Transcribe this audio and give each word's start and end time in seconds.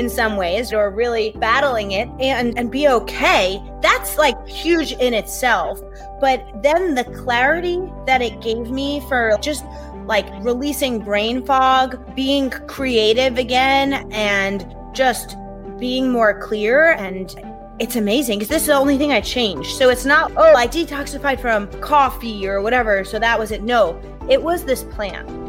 in 0.00 0.10
some 0.10 0.36
ways 0.36 0.72
or 0.72 0.90
really 0.90 1.32
battling 1.38 1.92
it 1.92 2.08
and, 2.18 2.58
and 2.58 2.70
be 2.70 2.88
okay, 2.88 3.62
that's 3.80 4.18
like 4.18 4.48
huge 4.48 4.92
in 4.92 5.14
itself. 5.14 5.80
But 6.20 6.44
then 6.62 6.94
the 6.94 7.04
clarity 7.04 7.78
that 8.06 8.20
it 8.22 8.40
gave 8.40 8.70
me 8.70 9.00
for 9.08 9.38
just 9.40 9.64
like 10.06 10.26
releasing 10.42 10.98
brain 10.98 11.44
fog, 11.44 12.16
being 12.16 12.50
creative 12.50 13.38
again, 13.38 14.10
and 14.10 14.74
just 14.92 15.36
being 15.78 16.10
more 16.10 16.40
clear 16.40 16.92
and 16.92 17.34
it's 17.78 17.96
amazing 17.96 18.38
because 18.38 18.48
this 18.50 18.62
is 18.62 18.68
the 18.68 18.74
only 18.74 18.98
thing 18.98 19.12
I 19.12 19.22
changed. 19.22 19.70
So 19.76 19.88
it's 19.88 20.04
not, 20.04 20.32
oh, 20.36 20.54
I 20.54 20.66
detoxified 20.66 21.40
from 21.40 21.66
coffee 21.80 22.46
or 22.46 22.60
whatever. 22.60 23.04
So 23.04 23.18
that 23.18 23.38
was 23.38 23.52
it. 23.52 23.62
No, 23.62 23.98
it 24.28 24.42
was 24.42 24.64
this 24.64 24.84
plant. 24.84 25.39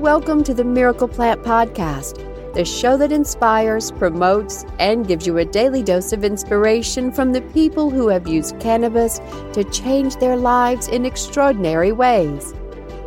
Welcome 0.00 0.44
to 0.44 0.54
the 0.54 0.64
Miracle 0.64 1.08
Plant 1.08 1.42
Podcast, 1.42 2.54
the 2.54 2.64
show 2.64 2.96
that 2.96 3.12
inspires, 3.12 3.92
promotes, 3.92 4.64
and 4.78 5.06
gives 5.06 5.26
you 5.26 5.36
a 5.36 5.44
daily 5.44 5.82
dose 5.82 6.14
of 6.14 6.24
inspiration 6.24 7.12
from 7.12 7.32
the 7.32 7.42
people 7.42 7.90
who 7.90 8.08
have 8.08 8.26
used 8.26 8.58
cannabis 8.60 9.18
to 9.52 9.62
change 9.70 10.16
their 10.16 10.38
lives 10.38 10.88
in 10.88 11.04
extraordinary 11.04 11.92
ways. 11.92 12.54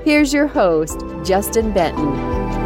Here's 0.04 0.32
your 0.32 0.46
host, 0.46 1.04
Justin 1.24 1.74
Benton. 1.74 2.63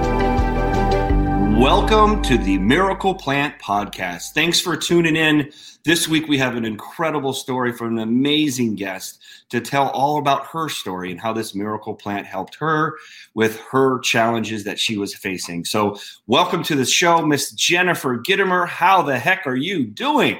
Welcome 1.57 2.21
to 2.21 2.37
the 2.37 2.59
Miracle 2.59 3.15
Plant 3.15 3.59
Podcast. 3.59 4.33
Thanks 4.33 4.61
for 4.61 4.77
tuning 4.77 5.15
in. 5.15 5.51
This 5.83 6.07
week 6.07 6.27
we 6.27 6.37
have 6.37 6.55
an 6.55 6.65
incredible 6.65 7.33
story 7.33 7.73
from 7.73 7.97
an 7.97 8.03
amazing 8.03 8.75
guest 8.75 9.23
to 9.49 9.59
tell 9.59 9.89
all 9.89 10.19
about 10.19 10.45
her 10.45 10.69
story 10.69 11.09
and 11.09 11.19
how 11.19 11.33
this 11.33 11.55
miracle 11.55 11.95
plant 11.95 12.27
helped 12.27 12.53
her 12.59 12.93
with 13.33 13.59
her 13.71 13.97
challenges 14.01 14.65
that 14.65 14.79
she 14.79 14.97
was 14.97 15.15
facing. 15.15 15.65
So, 15.65 15.97
welcome 16.27 16.61
to 16.61 16.75
the 16.75 16.85
show, 16.85 17.25
Miss 17.25 17.51
Jennifer 17.53 18.19
Gitomer. 18.19 18.67
How 18.67 19.01
the 19.01 19.17
heck 19.17 19.47
are 19.47 19.55
you 19.55 19.87
doing? 19.87 20.37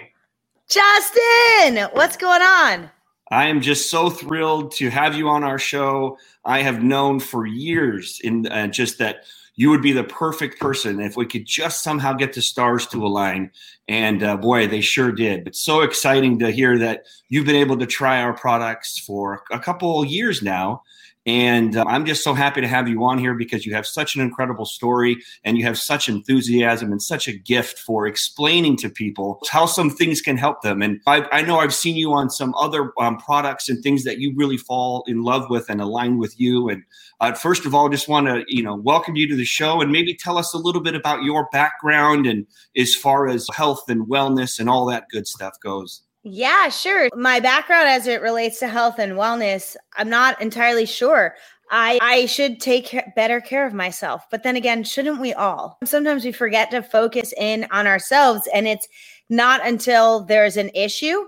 Justin, 0.70 1.90
what's 1.94 2.16
going 2.16 2.44
on? 2.44 2.92
I 3.32 3.48
am 3.48 3.62
just 3.62 3.90
so 3.90 4.12
thrilled 4.12 4.72
to 4.74 4.92
have 4.92 5.16
you 5.16 5.30
on 5.30 5.44
our 5.44 5.58
show. 5.58 6.20
I 6.46 6.62
have 6.62 6.84
known 6.84 7.20
for 7.20 7.48
years 7.48 8.22
in 8.24 8.46
uh, 8.46 8.68
just 8.68 9.00
that 9.00 9.24
you 9.58 9.72
would 9.72 9.82
be 9.82 9.92
the 9.92 10.04
perfect 10.04 10.62
person 10.62 11.02
if 11.02 11.18
we 11.18 11.26
could 11.26 11.46
just 11.46 11.84
somehow 11.84 12.14
get 12.14 12.32
the 12.32 12.42
stars 12.42 12.86
to 12.88 13.06
align. 13.06 13.52
And 13.88 14.24
uh, 14.24 14.38
boy, 14.38 14.68
they 14.68 14.82
sure 14.82 15.12
did. 15.12 15.48
It's 15.48 15.62
so 15.62 15.82
exciting 15.82 16.40
to 16.40 16.52
hear 16.52 16.78
that 16.78 17.06
you've 17.28 17.48
been 17.48 17.56
able 17.56 17.78
to 17.80 17.88
try 17.88 18.22
our 18.22 18.34
products 18.34 19.00
for 19.00 19.44
a 19.52 19.60
couple 19.60 20.06
years 20.06 20.42
now 20.42 20.84
and 21.28 21.76
uh, 21.76 21.84
I'm 21.86 22.06
just 22.06 22.24
so 22.24 22.34
happy 22.34 22.62
to 22.62 22.68
have 22.70 22.88
you 22.88 23.04
on 23.04 23.20
here 23.20 23.34
because 23.34 23.66
you 23.66 23.76
have 23.76 23.86
such 23.86 24.16
an 24.16 24.22
incredible 24.22 24.64
story 24.64 25.18
and 25.44 25.58
you 25.58 25.66
have 25.66 25.78
such 25.78 26.08
enthusiasm 26.08 26.90
and 26.90 27.02
such 27.02 27.28
a 27.28 27.38
gift 27.38 27.80
for 27.80 28.08
explaining 28.08 28.78
to 28.78 28.90
people 28.90 29.42
how 29.52 29.66
some 29.66 29.90
things 29.90 30.22
can 30.22 30.38
help 30.38 30.62
them. 30.62 30.82
And 30.82 31.02
I, 31.06 31.28
I 31.34 31.42
know 31.42 31.60
I've 31.60 31.74
seen 31.74 31.98
you 31.98 32.14
on 32.14 32.30
some 32.30 32.56
other 32.56 32.94
um, 32.98 33.18
products 33.18 33.68
and 33.68 33.84
things 33.84 34.06
that 34.06 34.20
you 34.20 34.34
really 34.38 34.56
fall 34.56 35.04
in 35.06 35.22
love 35.22 35.50
with 35.50 35.70
and 35.70 35.82
align 35.82 36.18
with 36.18 36.40
you. 36.40 36.70
And 36.70 36.84
uh, 37.20 37.34
first 37.34 37.66
of 37.66 37.76
all, 37.76 37.90
just 37.90 38.08
want 38.08 38.28
to 38.28 38.46
you 38.48 38.64
know 38.64 38.76
welcome 38.76 39.18
you 39.18 39.28
to 39.28 39.36
the 39.36 39.44
show 39.44 39.82
and 39.82 39.92
maybe 39.92 40.14
tell 40.14 40.38
us 40.38 40.54
a 40.54 40.58
little 40.58 40.82
bit 40.82 40.96
about 40.96 41.24
your 41.24 41.50
background 41.52 42.26
and 42.26 42.48
as 42.78 42.96
far 42.96 43.28
as 43.28 43.46
health 43.54 43.90
and 43.90 44.08
wellness 44.08 44.62
and 44.62 44.70
all 44.70 44.86
that 44.86 45.10
good 45.12 45.28
stuff 45.28 45.60
goes. 45.62 46.04
Yeah, 46.30 46.68
sure. 46.68 47.10
My 47.16 47.40
background 47.40 47.88
as 47.88 48.06
it 48.06 48.22
relates 48.22 48.60
to 48.60 48.68
health 48.68 49.00
and 49.00 49.14
wellness, 49.14 49.78
I'm 49.96 50.10
not 50.10 50.42
entirely 50.42 50.86
sure. 50.86 51.36
I 51.72 52.00
I 52.02 52.26
should 52.26 52.60
take 52.60 52.94
better 53.16 53.40
care 53.40 53.66
of 53.66 53.74
myself. 53.74 54.26
But 54.30 54.44
then 54.44 54.58
again, 54.58 54.84
shouldn't 54.84 55.22
we 55.22 55.34
all? 55.34 55.78
Sometimes 55.86 56.26
we 56.26 56.34
forget 56.34 56.70
to 56.72 56.82
focus 56.82 57.34
in 57.38 57.66
on 57.72 57.88
ourselves 57.88 58.48
and 58.54 58.68
it's 58.68 58.90
not 59.30 59.66
until 59.66 60.26
there's 60.26 60.58
an 60.58 60.70
issue 60.74 61.28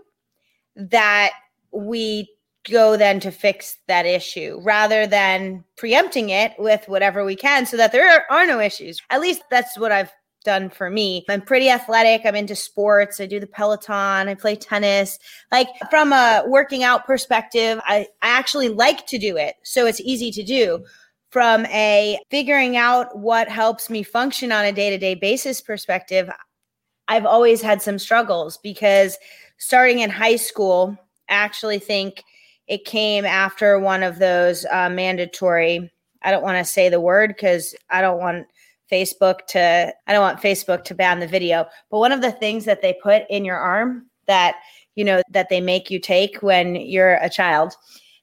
that 0.76 1.32
we 1.72 2.30
go 2.70 2.98
then 2.98 3.22
to 3.22 3.32
fix 3.32 3.78
that 3.88 4.06
issue 4.06 4.60
rather 4.64 5.08
than 5.08 5.64
preempting 5.78 6.30
it 6.30 6.52
with 6.60 6.84
whatever 6.90 7.24
we 7.24 7.38
can 7.38 7.66
so 7.66 7.78
that 7.78 7.94
there 7.94 8.30
are 8.30 8.46
no 8.46 8.60
issues. 8.60 9.02
At 9.10 9.22
least 9.22 9.44
that's 9.50 9.78
what 9.78 9.94
I've 9.94 10.12
done 10.44 10.70
for 10.70 10.90
me. 10.90 11.26
I'm 11.30 11.42
pretty 11.42 11.70
athletic. 11.70 12.22
I'm 12.26 12.36
into 12.36 12.56
sports. 12.56 13.20
I 13.20 13.26
do 13.26 13.40
the 13.40 13.48
Peloton. 13.48 14.28
I 14.28 14.36
play 14.36 14.56
tennis. 14.56 15.20
Like 15.52 15.68
from 15.90 16.14
a 16.14 16.44
working 16.48 16.84
out 16.84 17.06
perspective, 17.06 17.80
I, 17.86 18.08
I 18.22 18.30
actually 18.30 18.70
like 18.70 19.06
to 19.08 19.18
do 19.18 19.38
it. 19.38 19.56
So 19.64 19.86
it's 19.86 20.02
easy 20.02 20.32
to 20.32 20.44
do. 20.44 20.86
From 21.32 21.68
a 21.68 22.20
figuring 22.32 22.76
out 22.76 23.16
what 23.16 23.48
helps 23.48 23.90
me 23.90 24.02
function 24.02 24.52
on 24.52 24.66
a 24.66 24.72
day 24.72 24.90
to 24.90 24.98
day 24.98 25.14
basis 25.14 25.62
perspective, 25.62 26.30
I've 27.08 27.26
always 27.26 27.62
had 27.62 27.82
some 27.82 28.00
struggles 28.00 28.58
because 28.58 29.18
starting 29.58 30.00
in 30.00 30.10
high 30.10 30.38
school, 30.38 30.98
I 31.30 31.34
actually 31.34 31.80
think 31.80 32.24
it 32.68 32.86
came 32.86 33.26
after 33.26 33.80
one 33.80 34.02
of 34.02 34.18
those 34.20 34.66
uh, 34.72 34.90
mandatory. 34.90 35.92
I 36.24 36.32
don't 36.32 36.44
want 36.44 36.58
to 36.58 36.72
say 36.72 36.90
the 36.90 37.02
word 37.02 37.30
because 37.30 37.76
I 37.90 38.02
don't 38.02 38.20
want 38.20 38.48
Facebook 38.92 39.46
to, 39.50 39.94
I 40.08 40.14
don't 40.14 40.22
want 40.22 40.42
Facebook 40.42 40.84
to 40.86 40.96
ban 40.96 41.20
the 41.20 41.28
video, 41.28 41.66
but 41.90 42.00
one 42.00 42.12
of 42.12 42.22
the 42.22 42.32
things 42.32 42.66
that 42.66 42.82
they 42.82 42.98
put 43.02 43.24
in 43.30 43.46
your 43.46 43.58
arm 43.58 44.08
that, 44.28 44.56
you 44.96 45.04
know, 45.04 45.22
that 45.32 45.50
they 45.50 45.62
make 45.62 45.90
you 45.90 46.00
take 46.00 46.42
when 46.42 46.76
you're 46.76 47.16
a 47.16 47.30
child 47.30 47.76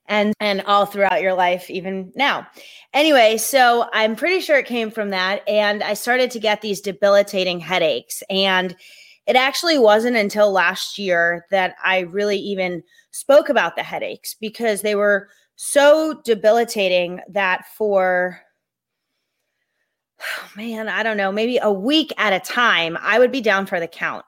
and 0.09 0.35
and 0.41 0.63
all 0.63 0.87
throughout 0.87 1.23
your 1.23 1.35
life 1.35 1.69
even 1.71 2.13
now. 2.15 2.47
Anyway 2.95 3.37
so 3.37 3.89
i'm 3.93 4.17
pretty 4.17 4.41
sure 4.41 4.57
it 4.57 4.67
came 4.67 4.91
from 4.91 5.11
that 5.11 5.47
and 5.47 5.83
i 5.83 5.93
started 5.95 6.31
to 6.31 6.41
get 6.41 6.63
these 6.63 6.81
debilitating 6.81 7.61
headaches 7.61 8.23
and 8.31 8.75
it 9.27 9.37
actually 9.37 9.79
wasn't 9.79 10.17
until 10.17 10.51
last 10.51 10.99
year 10.99 11.45
that 11.51 11.75
i 11.85 12.01
really 12.01 12.39
even 12.39 12.83
spoke 13.11 13.49
about 13.49 13.77
the 13.77 13.83
headaches 13.83 14.35
because 14.41 14.81
they 14.81 14.95
were 14.95 15.29
so 15.57 16.21
debilitating 16.25 17.21
that 17.29 17.67
for 17.77 18.41
man, 20.57 20.89
I 20.89 21.03
don't 21.03 21.17
know, 21.17 21.33
maybe 21.33 21.59
a 21.59 21.71
week 21.71 22.13
at 22.19 22.33
a 22.33 22.41
time, 22.41 22.97
I 23.01 23.19
would 23.19 23.33
be 23.33 23.41
down 23.41 23.67
for 23.67 23.81
the 23.81 23.89
count, 23.89 24.25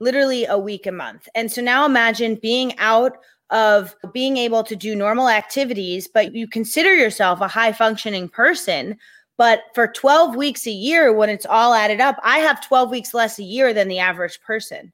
literally 0.00 0.44
a 0.46 0.58
week 0.58 0.86
a 0.86 0.92
month. 0.92 1.28
And 1.34 1.50
so 1.50 1.62
now 1.62 1.84
imagine 1.84 2.36
being 2.36 2.78
out 2.78 3.18
of 3.50 3.94
being 4.12 4.38
able 4.38 4.64
to 4.64 4.74
do 4.74 4.96
normal 4.96 5.28
activities, 5.28 6.08
but 6.08 6.34
you 6.34 6.48
consider 6.48 6.94
yourself 6.94 7.40
a 7.40 7.48
high 7.48 7.72
functioning 7.72 8.28
person. 8.28 8.96
But 9.36 9.64
for 9.74 9.88
12 9.88 10.36
weeks 10.36 10.66
a 10.66 10.70
year, 10.70 11.12
when 11.12 11.28
it's 11.28 11.46
all 11.46 11.74
added 11.74 12.00
up, 12.00 12.18
I 12.22 12.38
have 12.38 12.66
12 12.66 12.90
weeks 12.90 13.12
less 13.12 13.38
a 13.38 13.42
year 13.42 13.74
than 13.74 13.88
the 13.88 13.98
average 13.98 14.40
person 14.40 14.92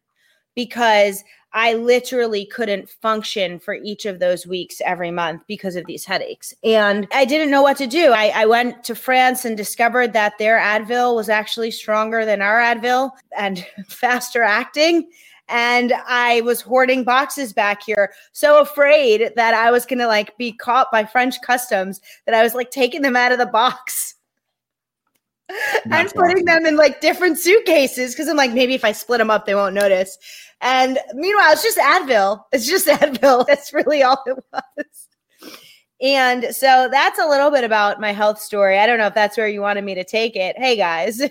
because 0.56 1.22
I 1.58 1.74
literally 1.74 2.46
couldn't 2.46 2.88
function 2.88 3.58
for 3.58 3.74
each 3.74 4.06
of 4.06 4.20
those 4.20 4.46
weeks 4.46 4.80
every 4.84 5.10
month 5.10 5.42
because 5.48 5.74
of 5.74 5.86
these 5.86 6.04
headaches. 6.04 6.54
And 6.62 7.08
I 7.12 7.24
didn't 7.24 7.50
know 7.50 7.62
what 7.62 7.76
to 7.78 7.88
do. 7.88 8.12
I, 8.12 8.28
I, 8.32 8.46
went 8.46 8.84
to 8.84 8.94
France 8.94 9.44
and 9.44 9.56
discovered 9.56 10.12
that 10.12 10.38
their 10.38 10.56
Advil 10.60 11.16
was 11.16 11.28
actually 11.28 11.72
stronger 11.72 12.24
than 12.24 12.42
our 12.42 12.60
Advil 12.60 13.10
and 13.36 13.66
faster 13.88 14.44
acting. 14.44 15.10
And 15.48 15.94
I 16.06 16.42
was 16.42 16.60
hoarding 16.60 17.02
boxes 17.02 17.52
back 17.52 17.82
here, 17.82 18.12
so 18.30 18.60
afraid 18.60 19.32
that 19.34 19.52
I 19.52 19.72
was 19.72 19.84
going 19.84 19.98
to 19.98 20.06
like 20.06 20.38
be 20.38 20.52
caught 20.52 20.92
by 20.92 21.04
French 21.04 21.41
customs 21.42 22.00
that 22.26 22.36
I 22.36 22.44
was 22.44 22.54
like 22.54 22.70
taking 22.70 23.02
them 23.02 23.16
out 23.16 23.32
of 23.32 23.38
the 23.38 23.47
box 23.47 24.14
and 25.91 26.09
putting 26.10 26.44
them 26.44 26.66
in 26.66 26.76
like 26.76 27.00
different 27.00 27.38
suitcases 27.38 28.15
because 28.15 28.28
I'm 28.28 28.36
like, 28.36 28.53
maybe 28.53 28.74
if 28.74 28.84
I 28.84 28.92
split 28.92 29.18
them 29.18 29.30
up, 29.30 29.47
they 29.47 29.54
won't 29.54 29.74
notice. 29.74 30.18
And 30.60 30.98
meanwhile, 31.15 31.53
it's 31.53 31.62
just 31.62 31.78
Advil. 31.78 32.42
It's 32.53 32.66
just 32.66 32.86
Advil. 32.89 33.47
That's 33.47 33.72
really 33.72 34.03
all 34.03 34.22
it 34.27 34.36
was. 34.53 35.09
And 36.00 36.54
so 36.54 36.89
that's 36.91 37.18
a 37.18 37.27
little 37.27 37.50
bit 37.50 37.65
about 37.65 38.00
my 38.00 38.12
health 38.12 38.41
story. 38.41 38.78
I 38.78 38.86
don't 38.86 38.98
know 38.98 39.06
if 39.06 39.15
that's 39.15 39.36
where 39.36 39.48
you 39.48 39.60
wanted 39.60 39.84
me 39.84 39.95
to 39.95 40.04
take 40.04 40.36
it. 40.36 40.56
Hey 40.59 40.77
guys. 40.77 41.21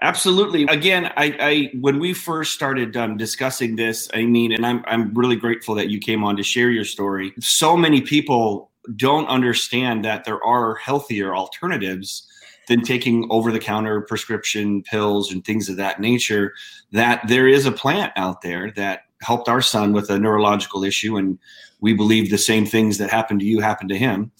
Absolutely. 0.00 0.62
Again, 0.64 1.06
I, 1.16 1.36
I, 1.40 1.70
when 1.80 1.98
we 1.98 2.14
first 2.14 2.54
started 2.54 2.96
um, 2.96 3.16
discussing 3.16 3.74
this, 3.74 4.08
I 4.14 4.26
mean, 4.26 4.52
and 4.52 4.64
I'm 4.64 4.84
I'm 4.86 5.12
really 5.12 5.34
grateful 5.34 5.74
that 5.74 5.90
you 5.90 5.98
came 5.98 6.22
on 6.22 6.36
to 6.36 6.44
share 6.44 6.70
your 6.70 6.84
story. 6.84 7.34
So 7.40 7.76
many 7.76 8.00
people 8.00 8.70
don't 8.94 9.26
understand 9.26 10.04
that 10.04 10.24
there 10.24 10.42
are 10.44 10.76
healthier 10.76 11.34
alternatives 11.34 12.27
than 12.68 12.82
taking 12.82 13.26
over 13.30 13.50
the 13.50 13.58
counter 13.58 14.02
prescription 14.02 14.82
pills 14.82 15.32
and 15.32 15.44
things 15.44 15.68
of 15.68 15.76
that 15.76 16.00
nature 16.00 16.54
that 16.92 17.26
there 17.26 17.48
is 17.48 17.66
a 17.66 17.72
plant 17.72 18.12
out 18.16 18.42
there 18.42 18.70
that 18.72 19.02
helped 19.22 19.48
our 19.48 19.60
son 19.60 19.92
with 19.92 20.10
a 20.10 20.18
neurological 20.18 20.84
issue 20.84 21.16
and 21.16 21.38
we 21.80 21.92
believe 21.94 22.30
the 22.30 22.38
same 22.38 22.66
things 22.66 22.98
that 22.98 23.10
happened 23.10 23.40
to 23.40 23.46
you 23.46 23.60
happened 23.60 23.88
to 23.88 23.98
him 23.98 24.30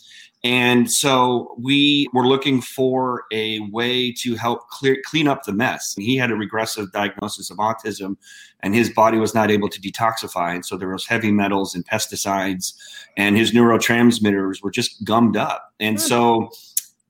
And 0.44 0.90
so 0.90 1.54
we 1.58 2.08
were 2.12 2.26
looking 2.26 2.60
for 2.60 3.24
a 3.32 3.58
way 3.70 4.12
to 4.12 4.36
help 4.36 4.68
clear, 4.68 4.98
clean 5.04 5.26
up 5.26 5.42
the 5.42 5.52
mess. 5.52 5.94
He 5.98 6.16
had 6.16 6.30
a 6.30 6.36
regressive 6.36 6.92
diagnosis 6.92 7.50
of 7.50 7.56
autism, 7.58 8.16
and 8.60 8.74
his 8.74 8.90
body 8.90 9.18
was 9.18 9.34
not 9.34 9.50
able 9.50 9.68
to 9.68 9.80
detoxify. 9.80 10.54
And 10.54 10.64
so 10.64 10.76
there 10.76 10.90
was 10.90 11.06
heavy 11.06 11.32
metals 11.32 11.74
and 11.74 11.84
pesticides, 11.84 12.74
and 13.16 13.36
his 13.36 13.50
neurotransmitters 13.52 14.62
were 14.62 14.70
just 14.70 15.02
gummed 15.04 15.36
up. 15.36 15.72
And 15.80 15.96
mm. 15.96 16.00
so 16.00 16.50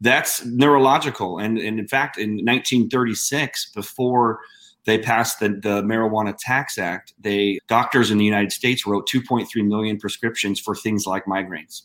that's 0.01 0.45
neurological. 0.45 1.39
And, 1.39 1.59
and 1.59 1.79
in 1.79 1.89
fact, 1.89 2.19
in 2.19 2.31
1936, 2.45 3.73
before 3.73 4.41
they 4.85 4.99
passed 4.99 5.41
the, 5.41 5.49
the 5.49 5.83
Marijuana 5.83 6.35
Tax 6.39 6.79
Act, 6.79 7.15
they 7.21 7.59
doctors 7.69 8.11
in 8.11 8.19
the 8.19 8.25
United 8.25 8.53
States 8.53 8.87
wrote 8.87 9.09
2.3 9.09 9.47
million 9.67 9.99
prescriptions 9.99 10.61
for 10.61 10.75
things 10.75 11.07
like 11.07 11.25
migraines. 11.27 11.83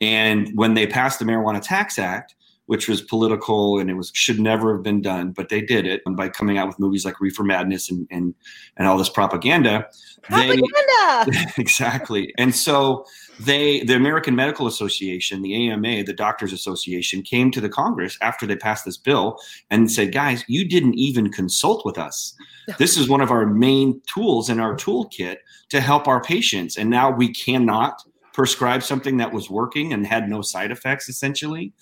And 0.00 0.50
when 0.54 0.74
they 0.74 0.86
passed 0.86 1.18
the 1.18 1.24
Marijuana 1.24 1.60
Tax 1.62 1.98
Act, 1.98 2.34
which 2.72 2.88
was 2.88 3.02
political 3.02 3.78
and 3.78 3.90
it 3.90 3.94
was 3.98 4.10
should 4.14 4.40
never 4.40 4.74
have 4.74 4.82
been 4.82 5.02
done, 5.02 5.30
but 5.30 5.50
they 5.50 5.60
did 5.60 5.86
it 5.86 6.00
and 6.06 6.16
by 6.16 6.26
coming 6.26 6.56
out 6.56 6.66
with 6.66 6.78
movies 6.78 7.04
like 7.04 7.20
Reefer 7.20 7.44
Madness 7.44 7.90
and 7.90 8.08
and, 8.10 8.34
and 8.78 8.88
all 8.88 8.96
this 8.96 9.10
propaganda. 9.10 9.86
Propaganda. 10.22 11.26
They, 11.26 11.44
exactly. 11.58 12.32
And 12.38 12.54
so 12.54 13.04
they 13.38 13.82
the 13.82 13.94
American 13.94 14.34
Medical 14.34 14.66
Association, 14.66 15.42
the 15.42 15.68
AMA, 15.68 16.04
the 16.04 16.14
Doctors 16.14 16.50
Association, 16.50 17.20
came 17.20 17.50
to 17.50 17.60
the 17.60 17.68
Congress 17.68 18.16
after 18.22 18.46
they 18.46 18.56
passed 18.56 18.86
this 18.86 18.96
bill 18.96 19.36
and 19.70 19.92
said, 19.92 20.10
guys, 20.10 20.42
you 20.48 20.66
didn't 20.66 20.94
even 20.94 21.30
consult 21.30 21.84
with 21.84 21.98
us. 21.98 22.34
This 22.78 22.96
is 22.96 23.06
one 23.06 23.20
of 23.20 23.30
our 23.30 23.44
main 23.44 24.00
tools 24.06 24.48
in 24.48 24.60
our 24.60 24.74
toolkit 24.74 25.36
to 25.68 25.80
help 25.82 26.08
our 26.08 26.22
patients. 26.22 26.78
And 26.78 26.88
now 26.88 27.10
we 27.10 27.34
cannot 27.34 28.02
prescribe 28.32 28.82
something 28.82 29.18
that 29.18 29.30
was 29.30 29.50
working 29.50 29.92
and 29.92 30.06
had 30.06 30.30
no 30.30 30.40
side 30.40 30.70
effects 30.70 31.10
essentially 31.10 31.74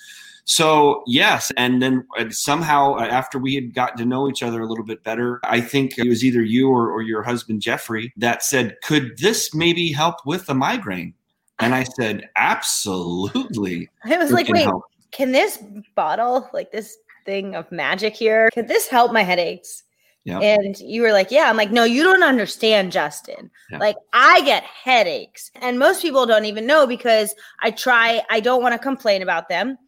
so 0.51 1.05
yes 1.07 1.53
and 1.57 1.81
then 1.81 2.05
uh, 2.19 2.29
somehow 2.31 2.95
uh, 2.95 3.05
after 3.05 3.39
we 3.39 3.55
had 3.55 3.73
gotten 3.73 3.97
to 3.97 4.05
know 4.05 4.29
each 4.29 4.43
other 4.43 4.61
a 4.63 4.67
little 4.67 4.85
bit 4.85 5.03
better 5.05 5.39
i 5.45 5.61
think 5.61 5.97
it 5.97 6.09
was 6.09 6.25
either 6.25 6.43
you 6.43 6.69
or, 6.69 6.91
or 6.91 7.03
your 7.03 7.23
husband 7.23 7.63
jeffrey 7.63 8.13
that 8.17 8.43
said 8.43 8.77
could 8.83 9.17
this 9.19 9.55
maybe 9.55 9.93
help 9.93 10.17
with 10.27 10.45
the 10.47 10.55
migraine 10.55 11.15
and 11.61 11.73
i 11.73 11.85
said 11.85 12.29
absolutely 12.35 13.89
i 14.05 14.17
was 14.17 14.33
like 14.33 14.49
wait 14.49 14.65
help. 14.65 14.83
can 15.13 15.31
this 15.31 15.63
bottle 15.95 16.51
like 16.53 16.73
this 16.73 16.99
thing 17.25 17.55
of 17.55 17.71
magic 17.71 18.17
here 18.17 18.51
could 18.53 18.67
this 18.67 18.89
help 18.89 19.13
my 19.13 19.23
headaches 19.23 19.85
and 20.27 20.79
you 20.79 21.03
were 21.03 21.13
like, 21.13 21.31
Yeah. 21.31 21.49
I'm 21.49 21.57
like, 21.57 21.73
No, 21.73 21.83
you 21.83 22.03
don't 22.05 22.23
understand, 22.23 22.93
Justin. 22.93 23.51
Like, 23.73 23.97
I 24.13 24.43
get 24.43 24.63
headaches. 24.65 25.51
And 25.57 25.79
most 25.79 26.03
people 26.03 26.27
don't 26.27 26.45
even 26.45 26.67
know 26.67 26.87
because 26.87 27.35
I 27.63 27.71
try, 27.71 28.23
I 28.31 28.39
don't 28.39 28.63
want 28.63 28.75
to 28.75 28.79
complain 28.79 29.23
about 29.23 29.49
them. 29.49 29.79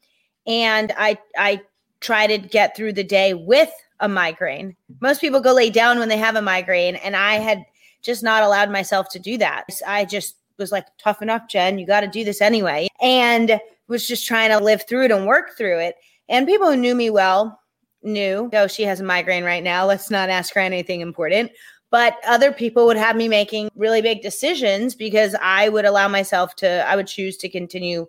And 0.46 0.92
I, 0.96 1.18
I 1.36 1.62
try 2.00 2.26
to 2.26 2.38
get 2.38 2.76
through 2.76 2.94
the 2.94 3.04
day 3.04 3.34
with 3.34 3.70
a 4.00 4.08
migraine. 4.08 4.76
Most 5.00 5.20
people 5.20 5.40
go 5.40 5.52
lay 5.52 5.70
down 5.70 5.98
when 5.98 6.08
they 6.08 6.16
have 6.16 6.36
a 6.36 6.42
migraine. 6.42 6.96
And 6.96 7.14
I 7.16 7.34
had 7.34 7.64
just 8.02 8.22
not 8.22 8.42
allowed 8.42 8.70
myself 8.70 9.08
to 9.10 9.18
do 9.18 9.38
that. 9.38 9.66
I 9.86 10.04
just 10.04 10.36
was 10.58 10.72
like, 10.72 10.86
tough 10.98 11.22
enough, 11.22 11.48
Jen. 11.48 11.78
You 11.78 11.86
got 11.86 12.00
to 12.00 12.08
do 12.08 12.24
this 12.24 12.40
anyway. 12.40 12.88
And 13.00 13.60
was 13.88 14.08
just 14.08 14.26
trying 14.26 14.50
to 14.50 14.64
live 14.64 14.84
through 14.88 15.04
it 15.04 15.10
and 15.10 15.26
work 15.26 15.56
through 15.56 15.78
it. 15.78 15.96
And 16.28 16.46
people 16.46 16.70
who 16.70 16.76
knew 16.76 16.94
me 16.94 17.10
well, 17.10 17.60
knew, 18.02 18.50
oh, 18.52 18.66
she 18.66 18.82
has 18.84 19.00
a 19.00 19.04
migraine 19.04 19.44
right 19.44 19.62
now. 19.62 19.86
Let's 19.86 20.10
not 20.10 20.30
ask 20.30 20.54
her 20.54 20.60
anything 20.60 21.00
important. 21.00 21.52
But 21.90 22.16
other 22.26 22.52
people 22.52 22.86
would 22.86 22.96
have 22.96 23.16
me 23.16 23.28
making 23.28 23.70
really 23.76 24.00
big 24.00 24.22
decisions 24.22 24.94
because 24.94 25.36
I 25.40 25.68
would 25.68 25.84
allow 25.84 26.08
myself 26.08 26.56
to, 26.56 26.88
I 26.88 26.96
would 26.96 27.06
choose 27.06 27.36
to 27.38 27.50
continue 27.50 28.06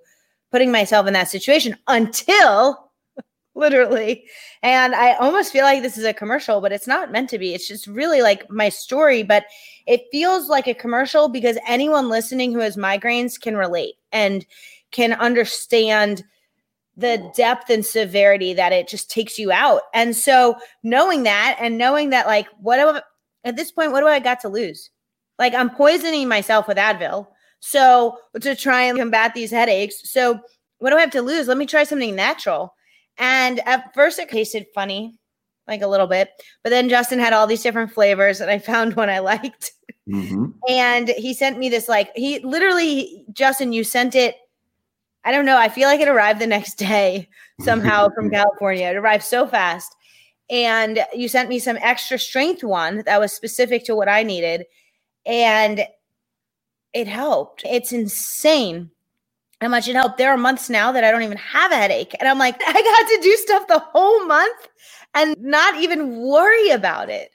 putting 0.54 0.72
myself 0.72 1.08
in 1.08 1.14
that 1.14 1.28
situation 1.28 1.76
until 1.88 2.92
literally. 3.56 4.24
And 4.62 4.94
I 4.94 5.16
almost 5.16 5.52
feel 5.52 5.64
like 5.64 5.82
this 5.82 5.98
is 5.98 6.06
a 6.06 6.14
commercial, 6.14 6.62
but 6.62 6.72
it's 6.72 6.86
not 6.86 7.12
meant 7.12 7.32
to 7.32 7.40
be. 7.40 7.56
It's 7.56 7.68
just 7.68 7.88
really 7.88 8.22
like 8.22 8.48
my 8.52 8.70
story, 8.70 9.24
but 9.24 9.46
it 9.88 10.04
feels 10.12 10.50
like 10.50 10.68
a 10.68 10.76
commercial 10.76 11.28
because 11.28 11.58
anyone 11.68 12.08
listening 12.08 12.54
who 12.54 12.60
has 12.60 12.78
migraines 12.78 13.42
can 13.42 13.58
relate 13.58 13.96
and 14.12 14.46
can 14.92 15.14
understand 15.14 16.24
the 16.98 17.32
depth 17.36 17.72
and 17.72 17.84
severity 17.84 18.54
that 18.54 18.72
it 18.72 18.88
just 18.88 19.10
takes 19.10 19.40
you 19.40 19.52
out. 19.52 19.82
And 19.92 20.16
so 20.16 20.56
knowing 20.84 21.24
that 21.24 21.58
and 21.60 21.80
knowing 21.80 22.12
that 22.12 22.28
like 22.28 22.48
what 22.62 22.80
I, 22.80 23.02
at 23.44 23.56
this 23.56 23.72
point 23.72 23.92
what 23.92 24.02
do 24.02 24.08
I 24.08 24.20
got 24.20 24.42
to 24.42 24.50
lose? 24.50 24.92
Like 25.40 25.56
I'm 25.56 25.72
poisoning 25.72 26.28
myself 26.28 26.68
with 26.68 26.78
Advil. 26.78 27.26
So 27.66 28.18
to 28.42 28.58
try 28.58 28.82
and 28.82 28.98
combat 28.98 29.34
these 29.34 29.50
headaches. 29.50 30.02
So 30.04 30.38
what 30.80 30.90
do 30.90 30.98
I 30.98 31.02
have 31.02 31.12
to 31.12 31.22
lose? 31.22 31.48
Let 31.48 31.58
me 31.58 31.66
try 31.66 31.86
something 31.86 32.14
natural. 32.14 32.76
And 33.18 33.62
at 33.66 33.94
first 33.94 34.20
it 34.20 34.28
tasted 34.28 34.66
funny, 34.76 35.18
like 35.66 35.82
a 35.82 35.88
little 35.88 36.08
bit, 36.08 36.30
but 36.62 36.72
then 36.72 36.90
Justin 36.90 37.20
had 37.20 37.32
all 37.32 37.48
these 37.48 37.64
different 37.64 37.94
flavors 37.94 38.42
and 38.42 38.52
I 38.52 38.60
found 38.60 38.96
one 38.98 39.10
I 39.10 39.20
liked. 39.20 39.72
Mm-hmm. 40.10 40.48
And 40.68 41.08
he 41.08 41.34
sent 41.34 41.58
me 41.58 41.70
this 41.70 41.88
like 41.88 42.12
he 42.16 42.40
literally 42.40 43.24
Justin 43.32 43.72
you 43.72 43.86
sent 43.86 44.14
it 44.14 44.36
I 45.24 45.32
don't 45.32 45.46
know. 45.46 45.58
I 45.58 45.70
feel 45.70 45.88
like 45.88 46.02
it 46.02 46.10
arrived 46.10 46.42
the 46.42 46.48
next 46.48 46.74
day 46.78 47.30
somehow 47.62 48.10
from 48.16 48.30
California. 48.30 48.90
It 48.90 48.98
arrived 48.98 49.24
so 49.24 49.48
fast. 49.48 49.96
And 50.50 51.06
you 51.14 51.30
sent 51.30 51.48
me 51.48 51.60
some 51.60 51.78
extra 51.80 52.20
strength 52.20 52.62
one 52.62 53.04
that 53.06 53.22
was 53.22 53.32
specific 53.32 53.86
to 53.86 53.96
what 53.96 54.10
I 54.10 54.24
needed. 54.24 54.66
And 55.26 55.88
it 56.94 57.08
helped. 57.08 57.64
It's 57.66 57.92
insane 57.92 58.92
how 59.62 59.70
much 59.70 59.88
it 59.88 59.96
helped. 59.96 60.18
There 60.18 60.32
are 60.32 60.38
months 60.38 60.70
now 60.70 60.92
that 60.92 61.04
I 61.04 61.12
don't 61.12 61.24
even 61.24 61.38
have 61.38 61.72
a 61.72 61.76
headache. 61.76 62.16
And 62.20 62.28
I'm 62.28 62.38
like, 62.38 62.56
I 62.68 62.74
got 62.74 63.10
to 63.10 63.20
do 63.22 63.36
stuff 63.38 63.68
the 63.68 63.80
whole 63.80 64.26
month 64.26 64.68
and 65.14 65.36
not 65.40 65.76
even 65.78 66.22
worry 66.22 66.70
about 66.70 67.10
it. 67.10 67.32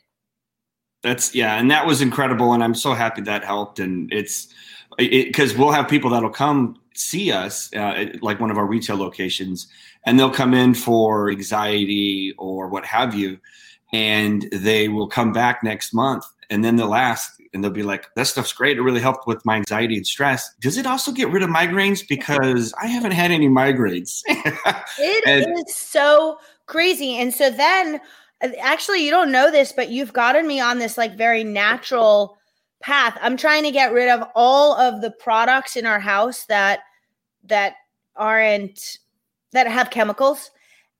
That's, 1.02 1.34
yeah. 1.34 1.58
And 1.58 1.70
that 1.70 1.86
was 1.86 2.00
incredible. 2.00 2.52
And 2.52 2.62
I'm 2.62 2.74
so 2.74 2.92
happy 2.92 3.22
that 3.22 3.44
helped. 3.44 3.78
And 3.78 4.12
it's, 4.12 4.48
because 4.98 5.56
we'll 5.56 5.70
have 5.70 5.88
people 5.88 6.10
that'll 6.10 6.30
come 6.30 6.76
see 6.94 7.30
us, 7.30 7.72
uh, 7.74 8.06
like 8.20 8.40
one 8.40 8.50
of 8.50 8.58
our 8.58 8.66
retail 8.66 8.96
locations, 8.96 9.68
and 10.04 10.18
they'll 10.18 10.30
come 10.30 10.54
in 10.54 10.74
for 10.74 11.30
anxiety 11.30 12.34
or 12.38 12.68
what 12.68 12.84
have 12.84 13.14
you, 13.14 13.38
and 13.92 14.48
they 14.52 14.88
will 14.88 15.06
come 15.06 15.32
back 15.32 15.62
next 15.62 15.94
month, 15.94 16.24
and 16.50 16.64
then 16.64 16.76
they'll 16.76 16.94
ask, 16.94 17.37
and 17.58 17.64
they'll 17.64 17.72
be 17.72 17.82
like, 17.82 18.06
"That 18.14 18.28
stuff's 18.28 18.52
great. 18.52 18.78
It 18.78 18.82
really 18.82 19.00
helped 19.00 19.26
with 19.26 19.44
my 19.44 19.56
anxiety 19.56 19.96
and 19.96 20.06
stress. 20.06 20.54
Does 20.60 20.76
it 20.76 20.86
also 20.86 21.10
get 21.10 21.28
rid 21.30 21.42
of 21.42 21.50
migraines? 21.50 22.06
Because 22.06 22.72
I 22.80 22.86
haven't 22.86 23.12
had 23.12 23.32
any 23.32 23.48
migraines." 23.48 24.22
it 24.28 25.26
and- 25.26 25.58
is 25.58 25.76
so 25.76 26.38
crazy, 26.66 27.16
and 27.18 27.34
so 27.34 27.50
then 27.50 28.00
uh, 28.42 28.50
actually 28.60 29.04
you 29.04 29.10
don't 29.10 29.32
know 29.32 29.50
this 29.50 29.72
but 29.72 29.90
you've 29.90 30.12
gotten 30.12 30.46
me 30.46 30.60
on 30.60 30.78
this 30.78 30.96
like 30.96 31.16
very 31.16 31.42
natural 31.42 32.38
path 32.80 33.18
i'm 33.20 33.36
trying 33.36 33.64
to 33.64 33.70
get 33.72 33.92
rid 33.92 34.08
of 34.08 34.28
all 34.36 34.76
of 34.76 35.00
the 35.00 35.10
products 35.10 35.76
in 35.76 35.84
our 35.84 35.98
house 35.98 36.44
that 36.46 36.80
that 37.42 37.74
aren't 38.14 38.98
that 39.52 39.66
have 39.66 39.90
chemicals 39.90 40.50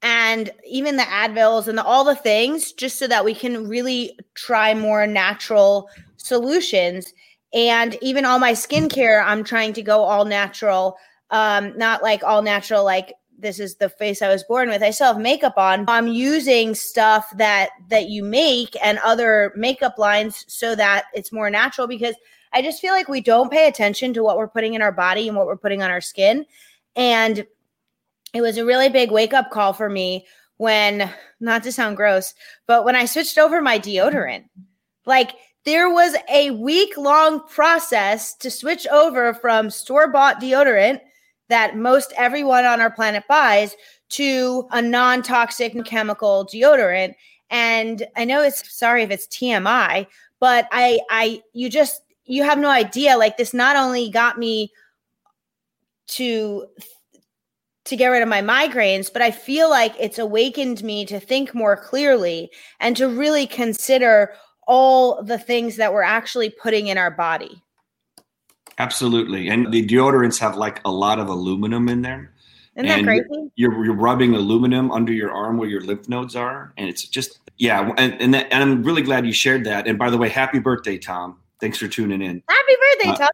and 0.03 0.51
even 0.65 0.97
the 0.97 1.03
advils 1.05 1.67
and 1.67 1.77
the, 1.77 1.85
all 1.85 2.05
the 2.05 2.15
things 2.15 2.73
just 2.73 2.99
so 2.99 3.07
that 3.09 3.25
we 3.25 3.35
can 3.35 3.67
really 3.69 4.19
try 4.35 4.75
more 4.75 5.07
natural 5.07 5.89
solutions. 6.17 7.13
And 7.53 7.97
even 8.03 8.25
all 8.25 8.39
my 8.39 8.53
skincare 8.53 9.25
i'm 9.25 9.43
trying 9.43 9.73
to 9.73 9.83
go 9.83 10.03
all 10.03 10.27
natural 10.27 10.97
um 11.31 11.77
not 11.79 12.03
like 12.03 12.23
all 12.23 12.43
natural 12.43 12.85
like 12.85 13.15
this 13.39 13.59
is 13.59 13.77
the 13.77 13.89
face 13.89 14.21
i 14.21 14.29
was 14.29 14.45
born 14.45 14.69
with. 14.69 14.83
I 14.83 14.91
still 14.91 15.15
have 15.15 15.19
makeup 15.23 15.55
on. 15.57 15.87
I'm 15.89 16.09
using 16.09 16.75
stuff 16.75 17.27
that 17.39 17.71
that 17.89 18.09
you 18.11 18.23
make 18.23 18.77
and 18.85 18.99
other 18.99 19.53
makeup 19.57 19.97
lines 19.97 20.45
so 20.47 20.75
that 20.75 21.05
it's 21.15 21.33
more 21.33 21.49
natural 21.49 21.87
because 21.87 22.15
I 22.53 22.63
just 22.63 22.81
feel 22.81 22.93
like 22.93 23.09
we 23.09 23.21
don't 23.21 23.51
pay 23.51 23.69
attention 23.69 24.15
to 24.15 24.23
what 24.23 24.37
we're 24.37 24.49
putting 24.49 24.75
in 24.75 24.83
our 24.83 24.93
body 24.93 25.29
and 25.29 25.37
what 25.37 25.47
we're 25.47 25.57
putting 25.57 25.83
on 25.83 25.91
our 25.91 26.01
skin. 26.01 26.47
And 26.97 27.47
it 28.35 28.41
was 28.41 28.59
a 28.59 28.65
really 28.65 28.89
big 28.89 29.11
wake 29.11 29.33
up 29.33 29.51
call 29.51 29.73
for 29.73 29.89
me 29.89 30.27
when, 30.57 31.11
not 31.41 31.63
to 31.63 31.73
sound 31.73 31.97
gross, 31.97 32.35
but 32.67 32.85
when 32.85 32.97
I 32.97 33.05
switched 33.05 33.39
over 33.39 33.61
my 33.63 33.79
deodorant. 33.79 34.45
Like, 35.07 35.33
there 35.65 35.91
was 35.93 36.15
a 36.31 36.51
week 36.53 36.97
long 36.97 37.47
process 37.49 38.35
to 38.37 38.51
switch 38.51 38.87
over 38.89 39.35
from 39.35 39.71
store 39.71 40.09
bought 40.11 40.41
deodorant 40.41 41.01
that 41.49 41.77
most 41.77 42.13
everyone 42.17 42.65
on 42.65 42.81
our 42.81 42.91
planet 42.91 43.25
buys 43.29 43.77
to 44.11 44.67
a 44.71 44.81
non 44.81 45.23
toxic 45.23 45.85
chemical 45.85 46.49
deodorant. 46.53 47.15
And 47.51 48.07
I 48.17 48.25
know 48.25 48.43
it's 48.43 48.75
sorry 48.75 49.03
if 49.03 49.11
it's 49.11 49.27
TMI, 49.27 50.07
but 50.41 50.69
I, 50.71 51.01
I, 51.11 51.43
you 51.53 51.71
just, 51.71 52.03
you 52.25 52.43
have 52.45 52.59
no 52.59 52.69
idea 52.69 53.17
like 53.17 53.37
this 53.37 53.55
not 53.55 53.77
only 53.77 54.11
got 54.11 54.39
me 54.39 54.71
to 56.09 56.67
to 57.89 57.97
get 57.97 58.09
rid 58.09 58.23
of 58.23 58.29
my 58.29 58.43
migraines 58.43 59.13
but 59.13 59.23
i 59.23 59.31
feel 59.31 59.69
like 59.71 59.95
it's 59.99 60.19
awakened 60.19 60.83
me 60.83 61.05
to 61.05 61.19
think 61.19 61.55
more 61.55 61.77
clearly 61.77 62.51
and 62.81 62.97
to 62.97 63.09
really 63.09 63.47
consider 63.47 64.33
all 64.67 65.23
the 65.23 65.39
things 65.39 65.77
that 65.77 65.93
we're 65.93 66.03
actually 66.03 66.51
putting 66.51 66.89
in 66.89 66.99
our 66.99 67.11
body 67.11 67.63
absolutely 68.79 69.49
and 69.49 69.73
the 69.73 69.87
deodorants 69.87 70.39
have 70.39 70.57
like 70.57 70.81
a 70.85 70.91
lot 70.91 71.19
of 71.19 71.29
aluminum 71.29 71.89
in 71.89 72.03
there 72.03 72.33
Isn't 72.79 72.87
that 72.87 73.03
crazy? 73.03 73.51
You're, 73.57 73.85
you're 73.85 73.97
rubbing 73.97 74.35
aluminum 74.37 74.93
under 74.93 75.13
your 75.13 75.33
arm 75.33 75.59
where 75.59 75.69
your 75.69 75.81
lymph 75.81 76.09
nodes 76.09 76.37
are, 76.37 76.73
and 76.77 76.89
it's 76.89 77.03
just 77.03 77.41
yeah. 77.57 77.91
And 77.99 78.15
and, 78.21 78.33
that, 78.35 78.47
and 78.53 78.63
I'm 78.63 78.85
really 78.85 79.03
glad 79.03 79.27
you 79.27 79.33
shared 79.33 79.65
that. 79.65 79.89
And 79.89 79.99
by 79.99 80.11
the 80.11 80.17
way, 80.17 80.29
happy 80.29 80.61
birthday, 80.61 80.97
Tom. 80.97 81.41
Thanks 81.61 81.77
for 81.77 81.89
tuning 81.89 82.23
in. 82.23 82.41
Happy 82.49 82.77
birthday, 82.81 83.11
uh, 83.11 83.17
Tom. 83.17 83.29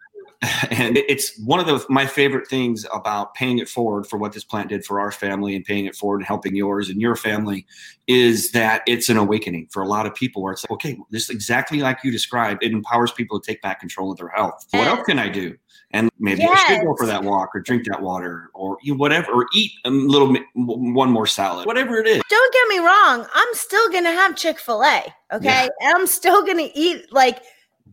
and 0.71 0.97
it's 0.97 1.39
one 1.41 1.61
of 1.61 1.67
the 1.67 1.85
my 1.89 2.07
favorite 2.07 2.47
things 2.47 2.85
about 2.93 3.35
paying 3.35 3.59
it 3.59 3.69
forward 3.69 4.07
for 4.07 4.19
what 4.19 4.33
this 4.33 4.45
plant 4.45 4.69
did 4.69 4.85
for 4.85 5.01
our 5.01 5.11
family 5.11 5.55
and 5.55 5.65
paying 5.65 5.87
it 5.87 5.95
forward 5.95 6.19
and 6.19 6.27
helping 6.27 6.55
yours 6.55 6.89
and 6.89 7.01
your 7.01 7.17
family 7.17 7.67
is 8.07 8.51
that 8.53 8.83
it's 8.87 9.09
an 9.09 9.17
awakening 9.17 9.67
for 9.71 9.83
a 9.83 9.89
lot 9.89 10.07
of 10.07 10.15
people 10.15 10.43
where 10.43 10.53
it's 10.53 10.65
like 10.65 10.73
okay 10.73 10.99
this 11.11 11.31
exactly 11.31 11.81
like 11.81 11.99
you 12.05 12.11
described. 12.11 12.63
It 12.63 12.73
empowers 12.73 13.13
people 13.13 13.41
to 13.41 13.47
take 13.47 13.63
back 13.63 13.81
control 13.81 14.13
of 14.13 14.19
their 14.19 14.29
health. 14.29 14.67
What 14.71 14.87
else 14.87 15.05
can 15.07 15.19
i 15.19 15.29
do? 15.29 15.57
And 15.91 16.11
maybe 16.19 16.41
yes. 16.41 16.61
I 16.67 16.75
should 16.75 16.85
go 16.85 16.97
for 16.97 17.07
that 17.07 17.23
walk 17.23 17.51
or 17.55 17.61
drink 17.61 17.87
that 17.87 18.03
water 18.03 18.51
or 18.53 18.79
you 18.83 18.93
know, 18.93 18.99
whatever 18.99 19.31
or 19.33 19.47
eat 19.55 19.71
a 19.85 19.91
little 19.91 20.37
one 20.55 21.11
more 21.11 21.27
salad 21.27 21.67
whatever 21.67 21.99
it 21.99 22.07
is. 22.07 22.23
Don't 22.29 22.53
get 22.53 22.69
me 22.69 22.79
wrong. 22.79 23.27
I'm 23.33 23.55
still 23.55 23.89
gonna 23.91 24.11
have 24.11 24.37
chick-fil-a 24.37 25.05
okay? 25.33 25.69
Yeah. 25.81 25.93
i'm 25.95 26.07
still 26.07 26.45
gonna 26.45 26.69
eat 26.75 27.13
like 27.13 27.43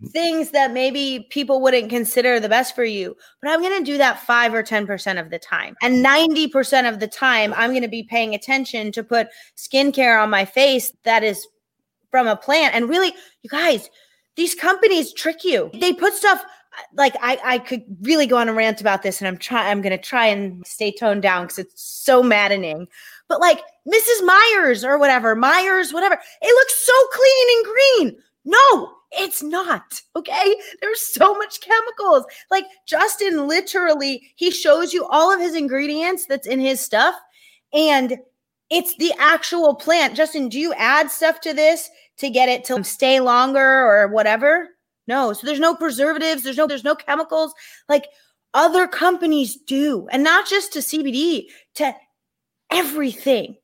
things 0.10 0.52
that 0.52 0.72
maybe 0.72 1.28
people 1.30 1.62
wouldn't 1.62 1.90
consider 1.90 2.40
the 2.40 2.50
best 2.50 2.76
for 2.76 2.84
you, 2.84 3.16
but 3.42 3.52
I'm 3.52 3.62
going 3.62 3.78
to 3.78 3.92
do 3.92 3.98
that 3.98 4.20
5 4.20 4.54
or 4.54 4.64
10% 4.64 5.20
of 5.20 5.30
the 5.30 5.40
time. 5.40 5.76
And 5.82 6.04
90% 6.04 6.90
of 6.90 7.00
the 7.00 7.08
time, 7.08 7.54
I'm 7.56 7.72
going 7.72 7.84
to 7.84 7.88
be 7.88 8.04
paying 8.04 8.34
attention 8.34 8.92
to 8.94 9.04
put 9.04 9.28
skincare 9.58 10.22
on 10.22 10.30
my 10.30 10.46
face 10.46 10.92
that 11.04 11.24
is 11.24 11.48
from 12.10 12.28
a 12.28 12.36
plant. 12.36 12.76
And 12.76 12.90
really, 12.90 13.14
you 13.44 13.50
guys, 13.50 13.90
these 14.36 14.56
companies 14.56 15.14
trick 15.14 15.44
you. 15.44 15.70
They 15.74 15.94
put 15.94 16.14
stuff 16.14 16.44
like 16.96 17.16
I, 17.22 17.38
I 17.44 17.58
could 17.60 17.84
really 18.02 18.28
go 18.28 18.38
on 18.38 18.50
a 18.50 18.54
rant 18.54 18.82
about 18.82 19.04
this 19.04 19.20
and 19.20 19.28
I'm 19.28 19.38
trying 19.38 19.70
I'm 19.70 19.82
gonna 19.82 19.98
try 19.98 20.28
and 20.28 20.66
stay 20.66 20.92
toned 20.92 21.22
down 21.22 21.46
because 21.46 21.60
it's 21.60 21.82
so 21.84 22.24
maddening. 22.24 22.88
But 23.28 23.42
like 23.42 23.60
Mrs. 23.88 24.26
Meyer's 24.26 24.84
or 24.84 24.98
whatever, 24.98 25.36
Meyer's, 25.36 25.94
whatever, 25.94 26.16
it 26.16 26.56
looks 26.56 26.86
so 26.86 26.94
clean 27.12 27.58
and 27.58 27.66
green. 27.66 28.24
No, 28.46 28.94
it's 29.12 29.44
not. 29.44 30.02
Okay. 30.16 30.56
There's 30.82 31.14
so 31.14 31.36
much 31.36 31.62
chemicals. 31.62 32.26
Like 32.50 32.66
Justin 32.88 33.48
literally, 33.48 34.32
he 34.36 34.52
shows 34.52 34.94
you 34.94 35.06
all 35.08 35.34
of 35.34 35.40
his 35.40 35.56
ingredients 35.56 36.26
that's 36.28 36.48
in 36.48 36.60
his 36.60 36.82
stuff. 36.82 37.16
And 37.74 38.18
it's 38.70 38.96
the 38.98 39.14
actual 39.20 39.76
plant. 39.76 40.16
Justin, 40.16 40.48
do 40.50 40.60
you 40.60 40.74
add 40.74 41.12
stuff 41.12 41.42
to 41.42 41.54
this 41.54 41.90
to 42.18 42.30
get 42.30 42.50
it 42.50 42.64
to 42.66 42.84
stay 42.84 43.20
longer 43.20 43.60
or 43.60 44.08
whatever? 44.08 44.70
No. 45.08 45.34
So 45.34 45.46
there's 45.46 45.60
no 45.60 45.76
preservatives, 45.76 46.44
there's 46.44 46.58
no 46.58 46.68
there's 46.68 46.84
no 46.84 46.96
chemicals 46.96 47.54
like 47.90 48.08
other 48.54 48.88
companies 48.88 49.58
do. 49.58 50.08
And 50.12 50.24
not 50.24 50.48
just 50.48 50.74
to 50.74 50.80
CBD, 50.80 51.46
to 51.76 51.94
everything. 52.72 53.58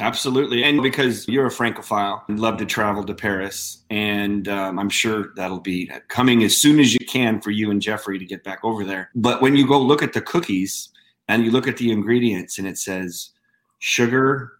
Absolutely. 0.00 0.64
And 0.64 0.82
because 0.82 1.28
you're 1.28 1.46
a 1.46 1.50
Francophile 1.50 2.24
and 2.26 2.40
love 2.40 2.56
to 2.56 2.66
travel 2.66 3.04
to 3.04 3.14
Paris, 3.14 3.84
and 3.90 4.48
um, 4.48 4.78
I'm 4.78 4.90
sure 4.90 5.32
that'll 5.36 5.60
be 5.60 5.88
coming 6.08 6.42
as 6.42 6.56
soon 6.56 6.80
as 6.80 6.92
you 6.92 7.06
can 7.06 7.40
for 7.40 7.52
you 7.52 7.70
and 7.70 7.80
Jeffrey 7.80 8.18
to 8.18 8.24
get 8.24 8.42
back 8.42 8.58
over 8.64 8.84
there. 8.84 9.10
But 9.14 9.40
when 9.40 9.54
you 9.54 9.68
go 9.68 9.80
look 9.80 10.02
at 10.02 10.12
the 10.12 10.20
cookies 10.20 10.88
and 11.28 11.44
you 11.44 11.52
look 11.52 11.68
at 11.68 11.76
the 11.76 11.92
ingredients 11.92 12.58
and 12.58 12.66
it 12.66 12.76
says 12.76 13.30
sugar, 13.78 14.54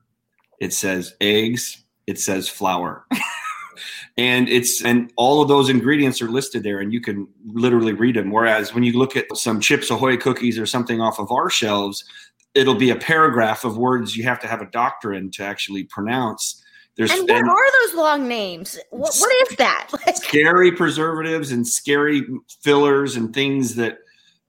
it 0.61 0.73
says 0.73 1.17
eggs, 1.21 1.83
it 2.07 2.21
says 2.21 2.49
flour. 2.49 3.05
and 4.17 4.49
it's 4.49 4.85
and 4.85 5.13
all 5.17 5.43
of 5.43 5.49
those 5.49 5.69
ingredients 5.69 6.23
are 6.23 6.29
listed 6.29 6.63
there 6.63 6.79
and 6.79 6.93
you 6.93 7.01
can 7.01 7.27
literally 7.47 7.93
read 7.93 8.15
them 8.15 8.31
whereas 8.31 8.73
when 8.73 8.85
you 8.85 8.93
look 8.97 9.17
at 9.17 9.25
some 9.37 9.61
chips 9.61 9.91
ahoy 9.91 10.17
cookies 10.17 10.59
or 10.59 10.67
something 10.67 11.01
off 11.01 11.19
of 11.19 11.33
our 11.33 11.51
shelves 11.51 12.05
it'll 12.55 12.75
be 12.75 12.91
a 12.91 12.97
paragraph 12.97 13.65
of 13.65 13.77
words 13.77 14.17
you 14.17 14.25
have 14.25 14.41
to 14.41 14.47
have 14.47 14.61
a 14.61 14.67
doctor 14.67 15.13
in 15.13 15.31
to 15.33 15.45
actually 15.45 15.85
pronounce. 15.85 16.63
There's, 16.97 17.11
and 17.11 17.29
what 17.29 17.39
and 17.39 17.49
are 17.49 17.73
those 17.83 17.95
long 17.97 18.29
names? 18.29 18.79
What, 18.91 19.17
what 19.17 19.51
is 19.51 19.57
that? 19.57 19.91
scary 20.15 20.71
preservatives 20.71 21.51
and 21.51 21.67
scary 21.67 22.25
fillers 22.63 23.17
and 23.17 23.35
things 23.35 23.75
that 23.75 23.99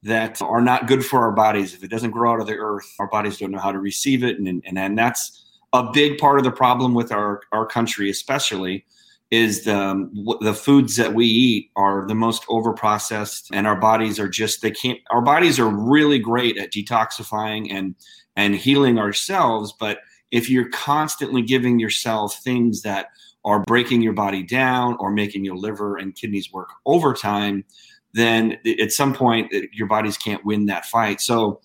that 0.04 0.40
are 0.44 0.62
not 0.62 0.86
good 0.86 1.04
for 1.04 1.22
our 1.22 1.32
bodies. 1.32 1.74
If 1.74 1.84
it 1.84 1.90
doesn't 1.90 2.12
grow 2.12 2.34
out 2.34 2.40
of 2.40 2.46
the 2.46 2.58
earth, 2.58 2.86
our 3.00 3.08
bodies 3.08 3.40
don't 3.40 3.50
know 3.50 3.60
how 3.60 3.72
to 3.72 3.80
receive 3.80 4.24
it, 4.24 4.38
and 4.38 4.48
and, 4.48 4.78
and 4.78 4.98
that's 4.98 5.44
a 5.74 5.92
big 5.92 6.20
part 6.20 6.38
of 6.38 6.44
the 6.44 6.52
problem 6.52 6.94
with 6.94 7.12
our 7.12 7.42
our 7.52 7.66
country, 7.66 8.12
especially 8.12 8.86
is 9.32 9.64
the, 9.64 9.76
um, 9.76 10.12
the 10.42 10.54
foods 10.54 10.96
that 10.96 11.14
we 11.14 11.26
eat 11.26 11.72
are 11.76 12.08
the 12.08 12.16
most 12.16 12.46
overprocessed 12.48 13.50
and 13.52 13.66
our 13.66 13.76
bodies 13.76 14.20
are 14.20 14.30
just 14.30 14.62
they 14.62 14.72
can't 14.72 15.00
our 15.10 15.22
bodies 15.22 15.60
are 15.60 15.68
really 15.68 16.20
great 16.20 16.58
at 16.58 16.72
detoxifying 16.72 17.68
and 17.72 17.96
and 18.36 18.56
healing 18.56 19.00
ourselves 19.00 19.74
but 19.80 20.00
if 20.32 20.50
you're 20.50 20.70
constantly 20.70 21.42
giving 21.42 21.80
yourself 21.80 22.42
things 22.44 22.84
that 22.84 23.08
are 23.44 23.62
breaking 23.62 24.02
your 24.02 24.14
body 24.14 24.44
down 24.44 24.96
or 25.00 25.12
making 25.12 25.44
your 25.44 25.58
liver 25.58 25.98
and 25.98 26.16
kidneys 26.16 26.54
work 26.54 26.70
overtime 26.86 27.64
then 28.16 28.58
at 28.80 28.92
some 28.92 29.14
point 29.14 29.54
your 29.74 29.88
bodies 29.88 30.18
can't 30.18 30.44
win 30.46 30.66
that 30.66 30.86
fight. 30.86 31.20
So 31.20 31.60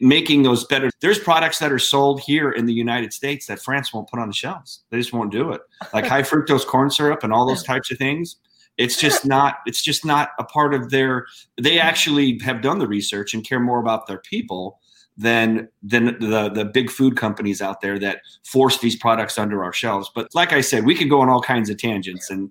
making 0.00 0.42
those 0.42 0.64
better. 0.64 0.90
There's 1.00 1.18
products 1.18 1.58
that 1.58 1.70
are 1.70 1.78
sold 1.78 2.20
here 2.20 2.50
in 2.50 2.66
the 2.66 2.72
United 2.72 3.12
States 3.12 3.46
that 3.46 3.60
France 3.60 3.92
won't 3.92 4.08
put 4.08 4.18
on 4.18 4.28
the 4.28 4.34
shelves. 4.34 4.82
They 4.90 4.96
just 4.96 5.12
won't 5.12 5.30
do 5.30 5.52
it. 5.52 5.60
Like 5.92 6.06
high 6.06 6.22
fructose 6.22 6.66
corn 6.66 6.90
syrup 6.90 7.22
and 7.22 7.32
all 7.32 7.46
those 7.46 7.62
types 7.62 7.90
of 7.90 7.98
things. 7.98 8.36
It's 8.78 8.98
just 8.98 9.26
not 9.26 9.56
it's 9.66 9.82
just 9.82 10.04
not 10.04 10.30
a 10.38 10.44
part 10.44 10.72
of 10.72 10.90
their 10.90 11.26
they 11.60 11.78
actually 11.78 12.38
have 12.42 12.62
done 12.62 12.78
the 12.78 12.88
research 12.88 13.34
and 13.34 13.46
care 13.46 13.60
more 13.60 13.78
about 13.78 14.06
their 14.06 14.18
people 14.18 14.80
than 15.18 15.68
than 15.82 16.18
the 16.18 16.50
the 16.50 16.64
big 16.64 16.90
food 16.90 17.16
companies 17.16 17.60
out 17.60 17.82
there 17.82 17.98
that 17.98 18.20
force 18.44 18.78
these 18.78 18.96
products 18.96 19.36
under 19.36 19.62
our 19.62 19.72
shelves. 19.72 20.10
But 20.14 20.28
like 20.34 20.54
I 20.54 20.62
said, 20.62 20.86
we 20.86 20.94
could 20.94 21.10
go 21.10 21.20
on 21.20 21.28
all 21.28 21.42
kinds 21.42 21.68
of 21.68 21.76
tangents 21.76 22.30
and 22.30 22.50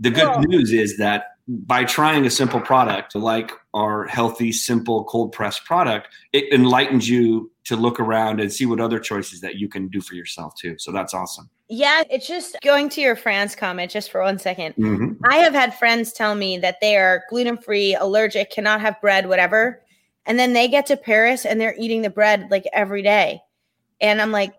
the 0.00 0.10
good 0.10 0.48
news 0.48 0.72
is 0.72 0.96
that 0.98 1.37
by 1.48 1.84
trying 1.84 2.26
a 2.26 2.30
simple 2.30 2.60
product 2.60 3.14
like 3.14 3.50
our 3.72 4.06
healthy, 4.06 4.52
simple 4.52 5.04
cold 5.04 5.32
pressed 5.32 5.64
product, 5.64 6.08
it 6.32 6.52
enlightens 6.52 7.08
you 7.08 7.50
to 7.64 7.74
look 7.74 7.98
around 7.98 8.40
and 8.40 8.52
see 8.52 8.66
what 8.66 8.80
other 8.80 8.98
choices 8.98 9.40
that 9.40 9.56
you 9.56 9.68
can 9.68 9.88
do 9.88 10.00
for 10.00 10.14
yourself 10.14 10.54
too. 10.56 10.76
So 10.78 10.92
that's 10.92 11.14
awesome. 11.14 11.48
Yeah, 11.68 12.02
it's 12.10 12.26
just 12.26 12.56
going 12.62 12.90
to 12.90 13.00
your 13.00 13.16
France 13.16 13.54
comment 13.54 13.90
just 13.90 14.10
for 14.10 14.22
one 14.22 14.38
second. 14.38 14.74
Mm-hmm. 14.76 15.24
I 15.24 15.36
have 15.36 15.54
had 15.54 15.74
friends 15.74 16.12
tell 16.12 16.34
me 16.34 16.58
that 16.58 16.80
they 16.80 16.96
are 16.96 17.24
gluten 17.30 17.56
free, 17.56 17.94
allergic, 17.94 18.50
cannot 18.50 18.80
have 18.82 19.00
bread, 19.00 19.28
whatever. 19.28 19.82
And 20.26 20.38
then 20.38 20.52
they 20.52 20.68
get 20.68 20.86
to 20.86 20.96
Paris 20.96 21.46
and 21.46 21.58
they're 21.58 21.76
eating 21.78 22.02
the 22.02 22.10
bread 22.10 22.48
like 22.50 22.64
every 22.72 23.02
day. 23.02 23.40
And 24.00 24.20
I'm 24.20 24.32
like, 24.32 24.52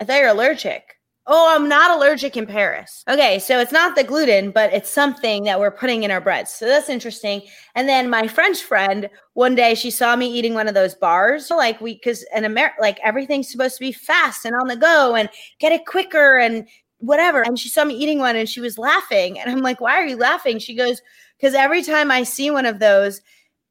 I 0.00 0.04
thought 0.04 0.18
you're 0.18 0.28
allergic. 0.28 0.99
Oh, 1.32 1.54
I'm 1.54 1.68
not 1.68 1.92
allergic 1.92 2.36
in 2.36 2.44
Paris. 2.44 3.04
Okay, 3.08 3.38
so 3.38 3.60
it's 3.60 3.70
not 3.70 3.94
the 3.94 4.02
gluten, 4.02 4.50
but 4.50 4.72
it's 4.72 4.90
something 4.90 5.44
that 5.44 5.60
we're 5.60 5.70
putting 5.70 6.02
in 6.02 6.10
our 6.10 6.20
breads. 6.20 6.50
So 6.52 6.66
that's 6.66 6.88
interesting. 6.88 7.42
And 7.76 7.88
then 7.88 8.10
my 8.10 8.26
French 8.26 8.64
friend, 8.64 9.08
one 9.34 9.54
day 9.54 9.76
she 9.76 9.92
saw 9.92 10.16
me 10.16 10.26
eating 10.26 10.54
one 10.54 10.66
of 10.66 10.74
those 10.74 10.96
bars. 10.96 11.46
So 11.46 11.56
like 11.56 11.80
we, 11.80 11.94
because 11.94 12.26
in 12.34 12.44
America, 12.44 12.74
like 12.80 12.98
everything's 13.04 13.48
supposed 13.48 13.76
to 13.76 13.80
be 13.80 13.92
fast 13.92 14.44
and 14.44 14.56
on 14.56 14.66
the 14.66 14.74
go 14.74 15.14
and 15.14 15.28
get 15.60 15.70
it 15.70 15.86
quicker 15.86 16.36
and 16.36 16.66
whatever. 16.98 17.42
And 17.42 17.56
she 17.56 17.68
saw 17.68 17.84
me 17.84 17.94
eating 17.94 18.18
one 18.18 18.34
and 18.34 18.48
she 18.48 18.60
was 18.60 18.76
laughing. 18.76 19.38
And 19.38 19.48
I'm 19.52 19.62
like, 19.62 19.80
why 19.80 19.92
are 19.92 20.06
you 20.06 20.16
laughing? 20.16 20.58
She 20.58 20.74
goes, 20.74 21.00
because 21.38 21.54
every 21.54 21.84
time 21.84 22.10
I 22.10 22.24
see 22.24 22.50
one 22.50 22.66
of 22.66 22.80
those 22.80 23.20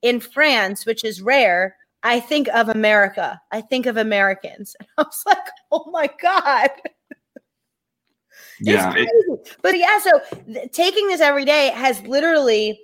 in 0.02 0.22
France, 0.22 0.86
which 0.86 1.04
is 1.04 1.22
rare, 1.22 1.76
I 2.04 2.22
think 2.22 2.48
of 2.54 2.70
America. 2.70 3.42
I 3.52 3.60
think 3.60 3.86
of 3.86 3.98
Americans. 3.98 4.78
And 4.80 4.88
I 4.98 5.02
was 5.02 5.24
like, 5.26 5.38
oh 5.74 5.92
my 5.92 6.10
God 6.22 6.70
yeah. 8.60 8.94
It, 8.96 9.58
but 9.62 9.78
yeah, 9.78 10.00
so 10.00 10.22
th- 10.46 10.72
taking 10.72 11.08
this 11.08 11.22
every 11.22 11.46
day 11.46 11.70
has 11.70 12.02
literally 12.02 12.80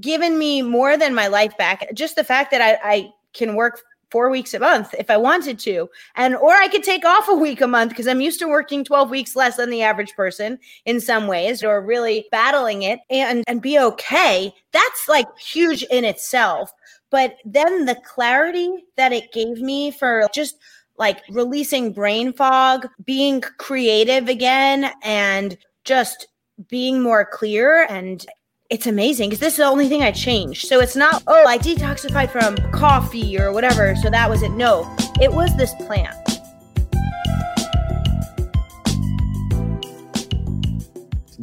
given 0.00 0.38
me 0.38 0.62
more 0.62 0.96
than 0.96 1.14
my 1.14 1.28
life 1.28 1.56
back. 1.56 1.94
Just 1.94 2.16
the 2.16 2.24
fact 2.24 2.50
that 2.50 2.60
I, 2.60 2.78
I 2.82 3.10
can 3.32 3.54
work 3.54 3.82
four 4.14 4.30
weeks 4.30 4.54
a 4.54 4.60
month 4.60 4.94
if 4.96 5.10
I 5.10 5.16
wanted 5.16 5.58
to. 5.58 5.90
And 6.14 6.36
or 6.36 6.52
I 6.52 6.68
could 6.68 6.84
take 6.84 7.04
off 7.04 7.28
a 7.28 7.34
week 7.34 7.60
a 7.60 7.66
month 7.66 7.90
because 7.90 8.06
I'm 8.06 8.20
used 8.20 8.38
to 8.38 8.46
working 8.46 8.84
12 8.84 9.10
weeks 9.10 9.34
less 9.34 9.56
than 9.56 9.70
the 9.70 9.82
average 9.82 10.14
person 10.14 10.58
in 10.84 11.00
some 11.00 11.26
ways 11.26 11.64
or 11.64 11.80
really 11.80 12.26
battling 12.30 12.82
it 12.82 13.00
and 13.10 13.42
and 13.48 13.60
be 13.60 13.76
okay. 13.78 14.54
That's 14.70 15.08
like 15.08 15.26
huge 15.38 15.82
in 15.90 16.04
itself. 16.04 16.70
But 17.10 17.38
then 17.44 17.86
the 17.86 17.96
clarity 18.06 18.84
that 18.96 19.12
it 19.12 19.32
gave 19.32 19.60
me 19.60 19.90
for 19.90 20.28
just 20.32 20.58
like 20.96 21.22
releasing 21.30 21.92
brain 21.92 22.32
fog, 22.32 22.88
being 23.04 23.40
creative 23.40 24.28
again, 24.28 24.92
and 25.02 25.56
just 25.84 26.28
being 26.68 27.02
more 27.02 27.24
clear. 27.24 27.86
And 27.90 28.24
it's 28.70 28.86
amazing 28.86 29.30
because 29.30 29.40
this 29.40 29.54
is 29.54 29.58
the 29.58 29.64
only 29.64 29.88
thing 29.88 30.02
I 30.02 30.12
changed. 30.12 30.66
So 30.66 30.80
it's 30.80 30.96
not, 30.96 31.22
oh, 31.26 31.46
I 31.46 31.58
detoxified 31.58 32.30
from 32.30 32.56
coffee 32.72 33.38
or 33.38 33.52
whatever. 33.52 33.94
So 33.96 34.10
that 34.10 34.30
was 34.30 34.42
it. 34.42 34.52
No, 34.52 34.94
it 35.20 35.32
was 35.32 35.54
this 35.56 35.74
plant. 35.86 36.33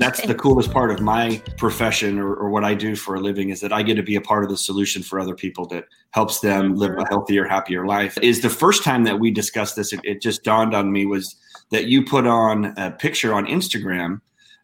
That's 0.02 0.26
the 0.26 0.34
coolest 0.34 0.72
part 0.72 0.90
of 0.90 1.00
my 1.00 1.42
profession 1.58 2.18
or, 2.18 2.34
or, 2.34 2.50
what 2.50 2.64
I 2.64 2.74
do 2.74 2.96
for 2.96 3.14
a 3.14 3.20
living 3.20 3.52
is 3.52 3.62
that 3.62 3.72
I 3.72 3.84
get 3.84 3.96
to 3.96 4.04
be 4.04 4.16
a 4.16 4.22
part 4.22 4.44
of 4.44 4.50
the 4.50 4.58
solution 4.58 5.04
for 5.04 5.20
other 5.20 5.36
people 5.36 5.68
that 5.68 5.86
helps 6.10 6.40
them 6.40 6.76
live 6.76 6.92
a 6.92 6.96
mm-hmm. 6.96 7.04
healthier, 7.10 7.48
happier 7.48 7.86
life. 7.86 8.18
Is 8.20 8.42
the 8.42 8.50
first 8.50 8.84
time 8.84 9.04
that 9.04 9.20
we 9.20 9.30
discussed 9.30 9.76
this, 9.76 9.94
it, 9.94 10.00
it 10.04 10.20
just 10.20 10.44
dawned 10.44 10.74
on 10.74 10.92
me 10.92 11.06
was 11.06 11.36
that 11.70 11.86
you 11.86 12.04
put 12.04 12.26
on 12.26 12.74
a 12.78 12.90
picture 12.90 13.32
on 13.32 13.46
Instagram 13.46 14.22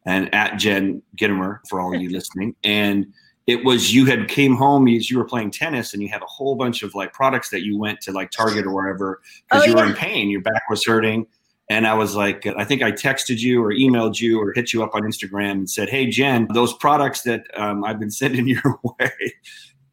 and 0.08 0.34
at 0.34 0.58
Jen 0.58 1.04
Gitomer 1.16 1.60
for 1.70 1.80
all 1.80 1.94
you 1.94 2.10
listening. 2.18 2.56
And 2.64 3.06
it 3.46 3.64
was 3.64 3.94
you 3.94 4.06
had 4.06 4.28
came 4.28 4.56
home 4.56 4.88
as 4.88 5.10
you 5.10 5.20
were 5.20 5.26
playing 5.26 5.52
tennis 5.52 5.94
and 5.94 6.02
you 6.02 6.10
had 6.10 6.22
a 6.22 6.26
whole 6.26 6.56
bunch 6.56 6.82
of 6.82 6.96
like 6.96 7.14
products 7.14 7.50
that 7.50 7.64
you 7.64 7.78
went 7.78 8.02
to 8.02 8.12
like 8.12 8.32
Target 8.32 8.66
or 8.66 8.74
wherever 8.74 9.22
because 9.48 9.64
oh, 9.64 9.66
you 9.68 9.76
yeah. 9.76 9.84
were 9.84 9.90
in 9.90 9.96
pain, 9.96 10.30
your 10.30 10.42
back 10.42 10.64
was 10.70 10.84
hurting. 10.84 11.28
And 11.70 11.86
I 11.86 11.94
was 11.96 12.16
like, 12.16 12.46
I 12.46 12.64
think 12.64 12.82
I 12.82 12.92
texted 12.92 13.40
you 13.40 13.62
or 13.62 13.74
emailed 13.74 14.22
you 14.22 14.40
or 14.42 14.54
hit 14.54 14.72
you 14.72 14.84
up 14.84 14.96
on 14.96 15.02
Instagram 15.02 15.52
and 15.52 15.70
said, 15.70 15.90
Hey, 15.90 16.10
Jen, 16.10 16.48
those 16.54 16.74
products 16.74 17.24
that 17.24 17.46
um, 17.56 17.84
I've 17.84 18.00
been 18.00 18.12
sending 18.24 18.48
your 18.48 18.80
way, 18.84 19.34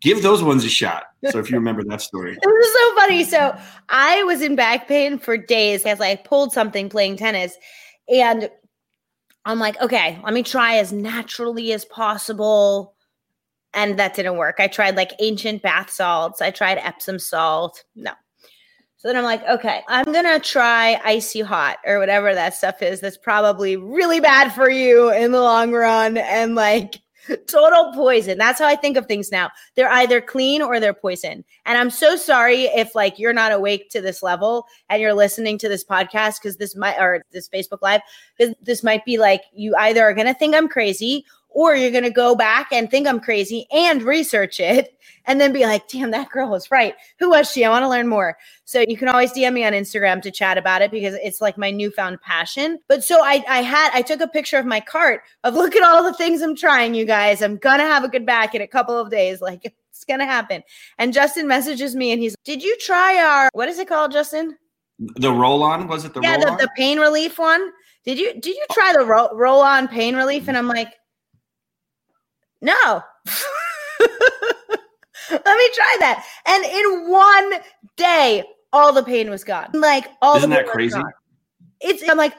give 0.00 0.22
those 0.22 0.42
ones 0.42 0.64
a 0.64 0.68
shot. 0.68 1.04
So 1.30 1.38
if 1.38 1.50
you 1.50 1.56
remember 1.56 1.82
that 1.84 2.00
story. 2.00 2.32
it 2.42 2.46
was 2.46 2.72
so 2.72 3.00
funny. 3.00 3.24
So 3.24 3.56
I 3.88 4.22
was 4.24 4.40
in 4.40 4.54
back 4.54 4.86
pain 4.86 5.18
for 5.18 5.36
days 5.36 5.84
as 5.84 6.00
I 6.00 6.16
pulled 6.16 6.52
something 6.52 6.88
playing 6.88 7.16
tennis. 7.16 7.56
And 8.08 8.48
I'm 9.44 9.58
like, 9.58 9.80
okay, 9.80 10.20
let 10.24 10.32
me 10.32 10.42
try 10.42 10.76
as 10.76 10.92
naturally 10.92 11.72
as 11.72 11.84
possible. 11.84 12.94
And 13.72 13.98
that 13.98 14.14
didn't 14.14 14.36
work. 14.36 14.56
I 14.60 14.68
tried 14.68 14.96
like 14.96 15.10
ancient 15.18 15.62
bath 15.62 15.90
salts. 15.90 16.40
I 16.40 16.50
tried 16.50 16.78
Epsom 16.78 17.18
salt. 17.18 17.82
No. 17.96 18.12
So 19.04 19.08
then 19.08 19.18
I'm 19.18 19.24
like, 19.24 19.46
okay, 19.46 19.82
I'm 19.86 20.06
going 20.06 20.24
to 20.24 20.40
try 20.40 20.98
icy 21.04 21.42
hot 21.42 21.76
or 21.84 21.98
whatever 21.98 22.34
that 22.34 22.54
stuff 22.54 22.80
is. 22.80 23.00
That's 23.00 23.18
probably 23.18 23.76
really 23.76 24.18
bad 24.18 24.48
for 24.54 24.70
you 24.70 25.12
in 25.12 25.30
the 25.30 25.42
long 25.42 25.72
run. 25.72 26.16
And 26.16 26.54
like, 26.54 27.02
total 27.46 27.92
poison. 27.92 28.38
That's 28.38 28.58
how 28.58 28.66
I 28.66 28.76
think 28.76 28.96
of 28.96 29.04
things 29.04 29.30
now. 29.30 29.50
They're 29.74 29.90
either 29.90 30.22
clean 30.22 30.62
or 30.62 30.80
they're 30.80 30.94
poison. 30.94 31.44
And 31.66 31.76
I'm 31.76 31.90
so 31.90 32.16
sorry 32.16 32.62
if 32.62 32.94
like 32.94 33.18
you're 33.18 33.34
not 33.34 33.52
awake 33.52 33.90
to 33.90 34.00
this 34.00 34.22
level 34.22 34.66
and 34.88 35.02
you're 35.02 35.12
listening 35.12 35.58
to 35.58 35.68
this 35.68 35.84
podcast 35.84 36.36
because 36.42 36.56
this 36.56 36.74
might 36.74 36.98
or 36.98 37.24
this 37.30 37.48
Facebook 37.48 37.82
live 37.82 38.00
because 38.38 38.54
this 38.62 38.82
might 38.82 39.04
be 39.04 39.18
like 39.18 39.42
you 39.52 39.74
either 39.76 40.02
are 40.02 40.14
going 40.14 40.26
to 40.28 40.34
think 40.34 40.54
I'm 40.54 40.68
crazy 40.68 41.26
or 41.54 41.74
you're 41.74 41.90
going 41.90 42.04
to 42.04 42.10
go 42.10 42.34
back 42.34 42.68
and 42.72 42.90
think 42.90 43.06
I'm 43.06 43.20
crazy 43.20 43.66
and 43.72 44.02
research 44.02 44.60
it 44.60 44.98
and 45.26 45.40
then 45.40 45.52
be 45.52 45.64
like, 45.64 45.88
damn, 45.88 46.10
that 46.10 46.28
girl 46.28 46.50
was 46.50 46.70
right. 46.70 46.94
Who 47.18 47.30
was 47.30 47.50
she? 47.50 47.64
I 47.64 47.70
want 47.70 47.84
to 47.84 47.88
learn 47.88 48.08
more. 48.08 48.36
So 48.64 48.84
you 48.86 48.96
can 48.96 49.08
always 49.08 49.32
DM 49.32 49.54
me 49.54 49.64
on 49.64 49.72
Instagram 49.72 50.20
to 50.22 50.30
chat 50.30 50.58
about 50.58 50.82
it 50.82 50.90
because 50.90 51.14
it's 51.22 51.40
like 51.40 51.56
my 51.56 51.70
newfound 51.70 52.20
passion. 52.20 52.78
But 52.88 53.04
so 53.04 53.22
I, 53.24 53.42
I 53.48 53.62
had, 53.62 53.90
I 53.94 54.02
took 54.02 54.20
a 54.20 54.28
picture 54.28 54.58
of 54.58 54.66
my 54.66 54.80
cart 54.80 55.22
of 55.44 55.54
look 55.54 55.76
at 55.76 55.82
all 55.82 56.02
the 56.02 56.14
things 56.14 56.42
I'm 56.42 56.56
trying, 56.56 56.94
you 56.94 57.04
guys. 57.04 57.40
I'm 57.40 57.56
going 57.56 57.78
to 57.78 57.84
have 57.84 58.04
a 58.04 58.08
good 58.08 58.26
back 58.26 58.54
in 58.54 58.60
a 58.60 58.66
couple 58.66 58.98
of 58.98 59.10
days. 59.10 59.40
Like 59.54 59.60
it's 59.90 60.04
going 60.04 60.20
to 60.20 60.26
happen. 60.26 60.62
And 60.96 61.12
Justin 61.12 61.46
messages 61.46 61.94
me 61.94 62.12
and 62.12 62.20
he's, 62.20 62.34
did 62.44 62.62
you 62.62 62.76
try 62.78 63.18
our, 63.18 63.50
what 63.52 63.68
is 63.68 63.78
it 63.78 63.86
called, 63.86 64.10
Justin? 64.10 64.56
The 64.98 65.30
roll 65.30 65.62
on? 65.62 65.86
Was 65.86 66.06
it 66.06 66.14
the 66.14 66.22
yeah, 66.22 66.38
the, 66.38 66.56
the, 66.56 66.68
pain 66.76 66.98
relief 66.98 67.38
one? 67.38 67.70
Did 68.04 68.18
you, 68.18 68.32
did 68.32 68.56
you 68.56 68.66
try 68.72 68.94
the 68.96 69.04
ro- 69.04 69.28
roll 69.34 69.60
on 69.60 69.86
pain 69.86 70.16
relief? 70.16 70.48
And 70.48 70.56
I'm 70.56 70.66
like, 70.66 70.94
no. 72.64 73.02
Let 75.30 75.56
me 75.56 75.70
try 75.74 75.96
that. 76.00 76.24
And 76.46 76.64
in 76.64 77.10
one 77.10 77.52
day, 77.96 78.44
all 78.72 78.92
the 78.92 79.02
pain 79.02 79.30
was 79.30 79.44
gone. 79.44 79.70
Like 79.72 80.06
all 80.20 80.36
Isn't 80.36 80.50
the 80.50 80.56
that 80.56 80.66
crazy? 80.66 81.00
It's 81.80 82.08
I'm 82.08 82.16
like, 82.16 82.34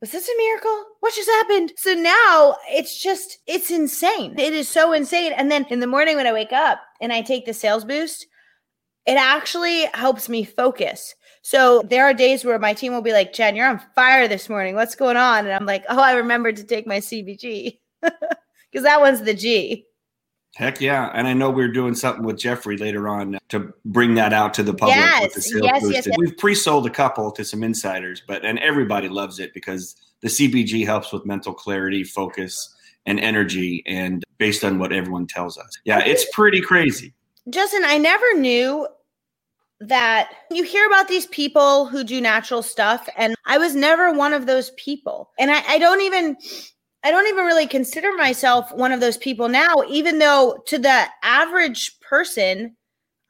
was 0.00 0.12
this 0.12 0.28
a 0.28 0.36
miracle? 0.38 0.84
What 1.00 1.14
just 1.14 1.28
happened? 1.28 1.72
So 1.76 1.94
now 1.94 2.56
it's 2.68 3.00
just 3.00 3.38
it's 3.46 3.70
insane. 3.70 4.38
It 4.38 4.52
is 4.52 4.68
so 4.68 4.92
insane. 4.92 5.32
And 5.32 5.50
then 5.50 5.66
in 5.70 5.80
the 5.80 5.86
morning 5.86 6.16
when 6.16 6.26
I 6.26 6.32
wake 6.32 6.52
up 6.52 6.80
and 7.00 7.12
I 7.12 7.22
take 7.22 7.44
the 7.44 7.54
sales 7.54 7.84
boost, 7.84 8.26
it 9.06 9.14
actually 9.14 9.86
helps 9.94 10.28
me 10.28 10.44
focus. 10.44 11.14
So 11.42 11.82
there 11.82 12.04
are 12.04 12.14
days 12.14 12.44
where 12.44 12.58
my 12.58 12.72
team 12.72 12.92
will 12.92 13.02
be 13.02 13.12
like, 13.12 13.34
Jen, 13.34 13.54
you're 13.54 13.68
on 13.68 13.82
fire 13.94 14.28
this 14.28 14.48
morning. 14.48 14.74
What's 14.74 14.94
going 14.94 15.18
on? 15.18 15.44
And 15.44 15.52
I'm 15.52 15.66
like, 15.66 15.84
oh, 15.88 16.00
I 16.00 16.12
remembered 16.12 16.56
to 16.56 16.64
take 16.64 16.86
my 16.86 16.98
CBG 16.98 17.80
because 18.74 18.84
that 18.84 19.00
one's 19.00 19.22
the 19.22 19.34
G. 19.34 19.86
Heck 20.56 20.80
yeah. 20.80 21.10
And 21.14 21.28
I 21.28 21.32
know 21.32 21.48
we're 21.48 21.70
doing 21.70 21.94
something 21.94 22.24
with 22.24 22.38
Jeffrey 22.38 22.76
later 22.76 23.08
on 23.08 23.38
to 23.50 23.72
bring 23.84 24.14
that 24.14 24.32
out 24.32 24.52
to 24.54 24.64
the 24.64 24.74
public 24.74 24.96
yes, 24.96 25.34
the 25.34 25.40
sales 25.40 25.62
yes, 25.64 25.82
yes, 25.84 26.06
yes, 26.06 26.16
We've 26.18 26.36
pre-sold 26.36 26.86
a 26.86 26.90
couple 26.90 27.30
to 27.32 27.44
some 27.44 27.62
insiders, 27.62 28.22
but 28.26 28.44
and 28.44 28.58
everybody 28.58 29.08
loves 29.08 29.38
it 29.38 29.54
because 29.54 29.96
the 30.22 30.28
CBG 30.28 30.84
helps 30.84 31.12
with 31.12 31.24
mental 31.24 31.54
clarity, 31.54 32.02
focus, 32.02 32.74
and 33.06 33.20
energy 33.20 33.82
and 33.86 34.24
based 34.38 34.64
on 34.64 34.78
what 34.78 34.92
everyone 34.92 35.26
tells 35.26 35.56
us. 35.56 35.78
Yeah, 35.84 36.00
it's 36.04 36.26
pretty 36.32 36.60
crazy. 36.60 37.12
Justin, 37.50 37.84
I 37.84 37.98
never 37.98 38.34
knew 38.34 38.88
that 39.80 40.30
you 40.50 40.64
hear 40.64 40.86
about 40.86 41.08
these 41.08 41.26
people 41.26 41.86
who 41.86 42.02
do 42.02 42.20
natural 42.20 42.62
stuff, 42.62 43.08
and 43.16 43.34
I 43.44 43.58
was 43.58 43.74
never 43.74 44.12
one 44.12 44.32
of 44.32 44.46
those 44.46 44.70
people. 44.70 45.30
And 45.38 45.50
I, 45.50 45.62
I 45.68 45.78
don't 45.78 46.00
even 46.00 46.36
I 47.04 47.10
don't 47.10 47.28
even 47.28 47.44
really 47.44 47.66
consider 47.66 48.14
myself 48.16 48.72
one 48.72 48.90
of 48.90 49.00
those 49.00 49.18
people 49.18 49.48
now, 49.48 49.74
even 49.88 50.18
though 50.18 50.56
to 50.66 50.78
the 50.78 51.04
average 51.22 52.00
person, 52.00 52.74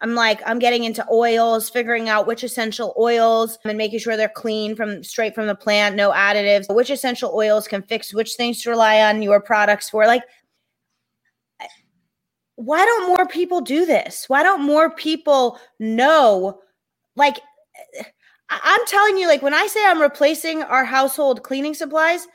I'm 0.00 0.14
like, 0.14 0.40
I'm 0.46 0.60
getting 0.60 0.84
into 0.84 1.04
oils, 1.10 1.68
figuring 1.70 2.08
out 2.08 2.26
which 2.26 2.44
essential 2.44 2.94
oils 2.96 3.58
and 3.64 3.76
making 3.76 3.98
sure 3.98 4.16
they're 4.16 4.28
clean 4.28 4.76
from 4.76 5.02
straight 5.02 5.34
from 5.34 5.48
the 5.48 5.54
plant, 5.56 5.96
no 5.96 6.12
additives, 6.12 6.72
which 6.72 6.90
essential 6.90 7.32
oils 7.34 7.66
can 7.66 7.82
fix 7.82 8.14
which 8.14 8.34
things 8.34 8.62
to 8.62 8.70
rely 8.70 9.00
on 9.00 9.22
your 9.22 9.40
products 9.40 9.90
for. 9.90 10.06
Like, 10.06 10.22
why 12.54 12.84
don't 12.84 13.08
more 13.08 13.26
people 13.26 13.60
do 13.60 13.86
this? 13.86 14.28
Why 14.28 14.44
don't 14.44 14.62
more 14.62 14.94
people 14.94 15.58
know? 15.80 16.60
Like, 17.16 17.40
I'm 18.50 18.86
telling 18.86 19.16
you, 19.16 19.26
like, 19.26 19.42
when 19.42 19.54
I 19.54 19.66
say 19.66 19.84
I'm 19.84 20.00
replacing 20.00 20.62
our 20.62 20.84
household 20.84 21.42
cleaning 21.42 21.74
supplies, 21.74 22.28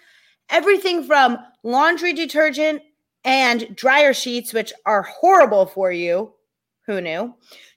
everything 0.49 1.03
from 1.03 1.37
laundry 1.63 2.13
detergent 2.13 2.81
and 3.23 3.75
dryer 3.75 4.13
sheets, 4.13 4.53
which 4.53 4.73
are 4.85 5.03
horrible 5.03 5.65
for 5.65 5.91
you. 5.91 6.33
Who 6.85 7.01
knew? 7.01 7.35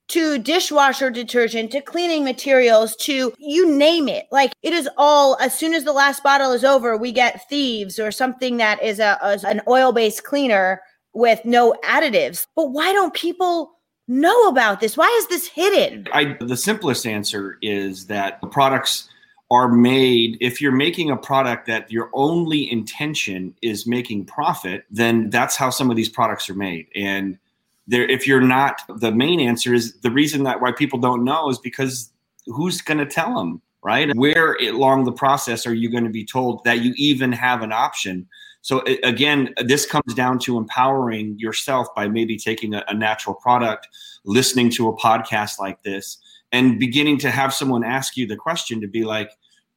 To 0.09 0.39
dishwasher 0.39 1.11
detergent, 1.11 1.71
to 1.73 1.81
cleaning 1.81 2.25
materials, 2.25 2.97
to 2.97 3.33
you 3.39 3.71
name 3.71 4.09
it. 4.09 4.27
Like 4.31 4.53
it 4.63 4.73
is 4.73 4.89
all, 4.97 5.37
as 5.41 5.57
soon 5.57 5.75
as 5.75 5.85
the 5.85 5.93
last 5.93 6.23
bottle 6.23 6.53
is 6.53 6.65
over, 6.65 6.97
we 6.97 7.13
get 7.13 7.49
thieves 7.49 7.99
or 7.99 8.11
something 8.11 8.57
that 8.59 8.83
is 8.83 8.99
a, 9.01 9.19
a 9.23 9.39
an 9.47 9.63
oil 9.69 9.93
based 9.93 10.25
cleaner 10.25 10.83
with 11.15 11.45
no 11.45 11.75
additives. 11.85 12.47
But 12.57 12.71
why 12.73 12.93
don't 12.93 13.15
people 13.15 13.73
know 14.09 14.49
about 14.49 14.81
this? 14.81 14.97
Why 14.97 15.15
is 15.21 15.29
this 15.29 15.47
hidden? 15.47 16.07
I, 16.13 16.37
the 16.41 16.57
simplest 16.57 17.07
answer 17.07 17.59
is 17.63 18.07
that 18.07 18.41
the 18.41 18.49
products 18.49 19.09
are 19.53 19.69
made 19.69 20.39
if 20.41 20.63
you're 20.63 20.73
making 20.73 21.11
a 21.11 21.17
product 21.17 21.67
that 21.67 21.93
your 21.93 22.09
only 22.15 22.73
intention 22.73 23.55
is 23.61 23.87
making 23.87 24.25
profit 24.25 24.87
then 24.91 25.29
that's 25.29 25.57
how 25.57 25.69
some 25.69 25.91
of 25.91 25.97
these 25.97 26.09
products 26.09 26.49
are 26.49 26.55
made. 26.55 26.87
And 26.97 27.39
there 27.87 28.09
if 28.09 28.27
you're 28.27 28.41
not 28.41 28.81
the 28.89 29.13
main 29.13 29.41
answer 29.41 29.75
is 29.75 30.01
the 30.01 30.11
reason 30.11 30.45
that 30.45 30.63
why 30.63 30.73
people 30.73 30.99
don't 30.99 31.23
know 31.23 31.51
is 31.51 31.59
because 31.59 32.11
who's 32.47 32.81
going 32.81 32.99
to 32.99 33.07
tell 33.07 33.37
them 33.37 33.61
right? 33.85 34.15
Where 34.15 34.55
along 34.63 35.05
the 35.05 35.13
process 35.13 35.67
are 35.67 35.75
you 35.75 35.91
going 35.91 36.05
to 36.05 36.11
be 36.11 36.25
told 36.25 36.63
that 36.65 36.83
you 36.83 36.95
even 36.97 37.33
have 37.33 37.63
an 37.63 37.73
option? 37.73 38.27
So 38.63 38.83
again 39.03 39.53
this 39.63 39.85
comes 39.85 40.15
down 40.15 40.39
to 40.41 40.57
empowering 40.57 41.39
yourself 41.39 41.89
by 41.95 42.09
maybe 42.09 42.39
taking 42.39 42.73
a, 42.73 42.85
a 42.89 42.95
natural 42.95 43.35
product 43.35 43.89
listening 44.25 44.71
to 44.71 44.89
a 44.89 44.97
podcast 44.97 45.59
like 45.59 45.83
this 45.83 46.17
and 46.53 46.79
beginning 46.79 47.19
to 47.19 47.31
have 47.31 47.53
someone 47.53 47.83
ask 47.83 48.17
you 48.17 48.27
the 48.27 48.37
question 48.37 48.81
to 48.81 48.87
be 48.87 49.05
like 49.05 49.31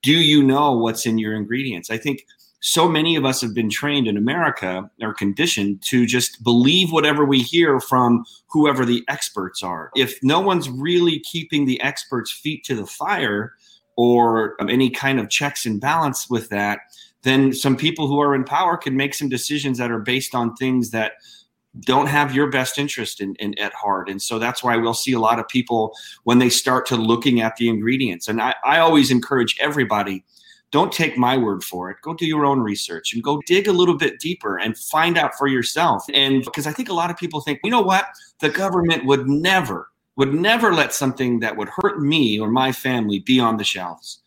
do 0.06 0.14
you 0.14 0.44
know 0.44 0.72
what's 0.72 1.08
in 1.08 1.18
your 1.18 1.34
ingredients? 1.34 1.90
I 1.90 1.98
think 1.98 2.28
so 2.60 2.88
many 2.88 3.16
of 3.16 3.26
us 3.26 3.42
have 3.42 3.56
been 3.56 3.72
trained 3.72 4.08
in 4.08 4.18
America 4.18 4.88
or 5.02 5.16
conditioned 5.16 5.82
to 5.86 6.06
just 6.06 6.44
believe 6.44 6.92
whatever 6.92 7.26
we 7.26 7.42
hear 7.42 7.80
from 7.80 8.24
whoever 8.46 8.86
the 8.86 9.04
experts 9.08 9.64
are. 9.64 9.90
If 9.96 10.20
no 10.22 10.40
one's 10.40 10.70
really 10.70 11.20
keeping 11.22 11.66
the 11.66 11.82
experts' 11.82 12.32
feet 12.32 12.64
to 12.66 12.76
the 12.76 12.86
fire 12.86 13.54
or 13.98 14.56
any 14.70 14.92
kind 14.92 15.20
of 15.20 15.30
checks 15.30 15.66
and 15.66 15.82
balance 15.82 16.30
with 16.30 16.50
that, 16.50 16.82
then 17.24 17.52
some 17.52 17.76
people 17.76 18.08
who 18.08 18.22
are 18.22 18.36
in 18.36 18.44
power 18.44 18.78
can 18.78 18.96
make 18.96 19.16
some 19.16 19.28
decisions 19.30 19.80
that 19.80 19.90
are 19.90 20.00
based 20.00 20.36
on 20.36 20.56
things 20.56 20.92
that 20.92 21.14
don't 21.82 22.08
have 22.08 22.34
your 22.34 22.50
best 22.50 22.78
interest 22.78 23.22
in, 23.22 23.36
in, 23.36 23.58
at 23.60 23.74
heart. 23.74 24.10
And 24.10 24.22
so 24.22 24.40
that's 24.40 24.64
why 24.64 24.78
we'll 24.78 24.94
see 24.94 25.14
a 25.14 25.20
lot 25.20 25.40
of 25.40 25.48
people 25.48 25.96
when 26.24 26.40
they 26.40 26.50
start 26.50 26.86
to 26.88 26.96
looking 26.96 27.42
at 27.42 27.56
the 27.58 27.68
ingredients. 27.68 28.28
And 28.28 28.42
I, 28.42 28.56
I 28.64 28.80
always 28.80 29.12
encourage 29.12 29.58
everybody 29.60 30.24
don't 30.72 30.92
take 30.92 31.18
my 31.18 31.38
word 31.38 31.64
for 31.64 31.90
it. 31.90 31.98
Go 32.02 32.14
do 32.14 32.26
your 32.26 32.46
own 32.46 32.60
research 32.60 33.14
and 33.14 33.24
go 33.24 33.42
dig 33.46 33.68
a 33.68 33.72
little 33.72 33.96
bit 33.96 34.20
deeper 34.20 34.58
and 34.58 34.78
find 34.78 35.18
out 35.18 35.34
for 35.36 35.48
yourself. 35.48 36.04
And 36.14 36.44
because 36.44 36.68
i 36.68 36.72
think 36.74 36.90
a 36.90 36.94
lot 36.94 37.10
of 37.10 37.16
people 37.16 37.40
think 37.40 37.60
you 37.64 37.72
know 37.72 37.82
what? 37.82 38.08
The 38.40 38.50
government 38.50 39.06
would 39.06 39.28
never 39.28 39.90
would 40.18 40.34
never 40.34 40.74
let 40.74 40.94
something 40.94 41.40
that 41.40 41.56
would 41.56 41.70
hurt 41.70 42.02
me 42.02 42.40
or 42.40 42.50
my 42.50 42.72
family 42.72 43.20
be 43.20 43.40
on 43.40 43.58
the 43.58 43.64
shelves 43.64 44.20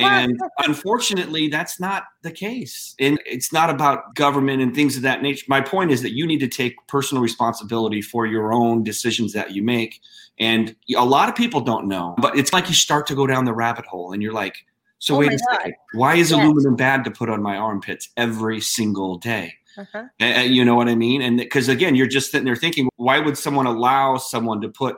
and 0.00 0.38
unfortunately, 0.58 1.48
that's 1.48 1.80
not 1.80 2.04
the 2.22 2.30
case. 2.30 2.94
And 2.98 3.20
it's 3.26 3.52
not 3.52 3.70
about 3.70 4.14
government 4.14 4.62
and 4.62 4.74
things 4.74 4.96
of 4.96 5.02
that 5.02 5.22
nature. 5.22 5.44
My 5.48 5.60
point 5.60 5.90
is 5.90 6.02
that 6.02 6.12
you 6.12 6.26
need 6.26 6.40
to 6.40 6.48
take 6.48 6.74
personal 6.86 7.22
responsibility 7.22 8.02
for 8.02 8.26
your 8.26 8.52
own 8.52 8.82
decisions 8.82 9.32
that 9.32 9.52
you 9.52 9.62
make. 9.62 10.00
And 10.38 10.76
a 10.96 11.04
lot 11.04 11.28
of 11.28 11.34
people 11.34 11.60
don't 11.60 11.88
know, 11.88 12.14
but 12.18 12.36
it's 12.36 12.52
like 12.52 12.68
you 12.68 12.74
start 12.74 13.06
to 13.08 13.14
go 13.14 13.26
down 13.26 13.44
the 13.44 13.54
rabbit 13.54 13.86
hole 13.86 14.12
and 14.12 14.22
you're 14.22 14.34
like, 14.34 14.56
so 14.98 15.14
oh 15.14 15.18
wait 15.18 15.32
a 15.32 15.38
second, 15.38 15.74
why 15.94 16.14
is 16.14 16.30
yes. 16.30 16.40
aluminum 16.40 16.74
bad 16.74 17.04
to 17.04 17.10
put 17.10 17.28
on 17.28 17.42
my 17.42 17.56
armpits 17.56 18.08
every 18.16 18.60
single 18.60 19.18
day? 19.18 19.54
Uh-huh. 19.76 20.04
You 20.18 20.64
know 20.64 20.74
what 20.74 20.88
I 20.88 20.94
mean? 20.94 21.20
And 21.20 21.36
because 21.36 21.68
again, 21.68 21.94
you're 21.94 22.06
just 22.06 22.30
sitting 22.30 22.46
there 22.46 22.56
thinking, 22.56 22.88
why 22.96 23.18
would 23.18 23.36
someone 23.36 23.66
allow 23.66 24.16
someone 24.16 24.60
to 24.62 24.68
put 24.68 24.96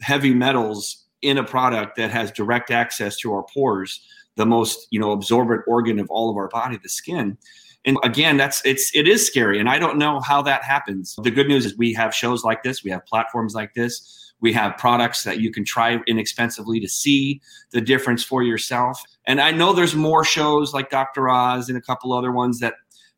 heavy 0.00 0.32
metals 0.32 1.04
in 1.22 1.38
a 1.38 1.44
product 1.44 1.96
that 1.96 2.10
has 2.10 2.30
direct 2.30 2.70
access 2.70 3.16
to 3.16 3.32
our 3.32 3.44
pores, 3.54 4.00
the 4.36 4.46
most 4.46 4.86
you 4.90 5.00
know 5.00 5.12
absorbent 5.12 5.62
organ 5.66 5.98
of 5.98 6.08
all 6.10 6.30
of 6.30 6.36
our 6.36 6.48
body, 6.48 6.78
the 6.82 6.88
skin? 6.88 7.38
And 7.84 7.98
again, 8.02 8.36
that's 8.36 8.64
it's 8.64 8.94
it 8.94 9.06
is 9.06 9.26
scary, 9.26 9.60
and 9.60 9.68
I 9.68 9.78
don't 9.78 9.98
know 9.98 10.20
how 10.20 10.42
that 10.42 10.64
happens. 10.64 11.16
The 11.22 11.30
good 11.30 11.48
news 11.48 11.66
is 11.66 11.76
we 11.76 11.92
have 11.94 12.14
shows 12.14 12.44
like 12.44 12.62
this, 12.62 12.82
we 12.82 12.90
have 12.90 13.04
platforms 13.06 13.54
like 13.54 13.74
this. 13.74 14.20
We 14.40 14.52
have 14.52 14.76
products 14.76 15.24
that 15.24 15.40
you 15.40 15.50
can 15.50 15.64
try 15.64 15.98
inexpensively 16.06 16.78
to 16.80 16.88
see 16.88 17.40
the 17.70 17.80
difference 17.80 18.22
for 18.22 18.42
yourself. 18.42 19.00
And 19.26 19.40
I 19.40 19.52
know 19.52 19.72
there's 19.72 19.94
more 19.94 20.22
shows 20.22 20.74
like 20.74 20.90
Dr. 20.90 21.30
Oz 21.30 21.70
and 21.70 21.78
a 21.78 21.80
couple 21.80 22.12
other 22.12 22.30
ones 22.30 22.58
that 22.60 22.74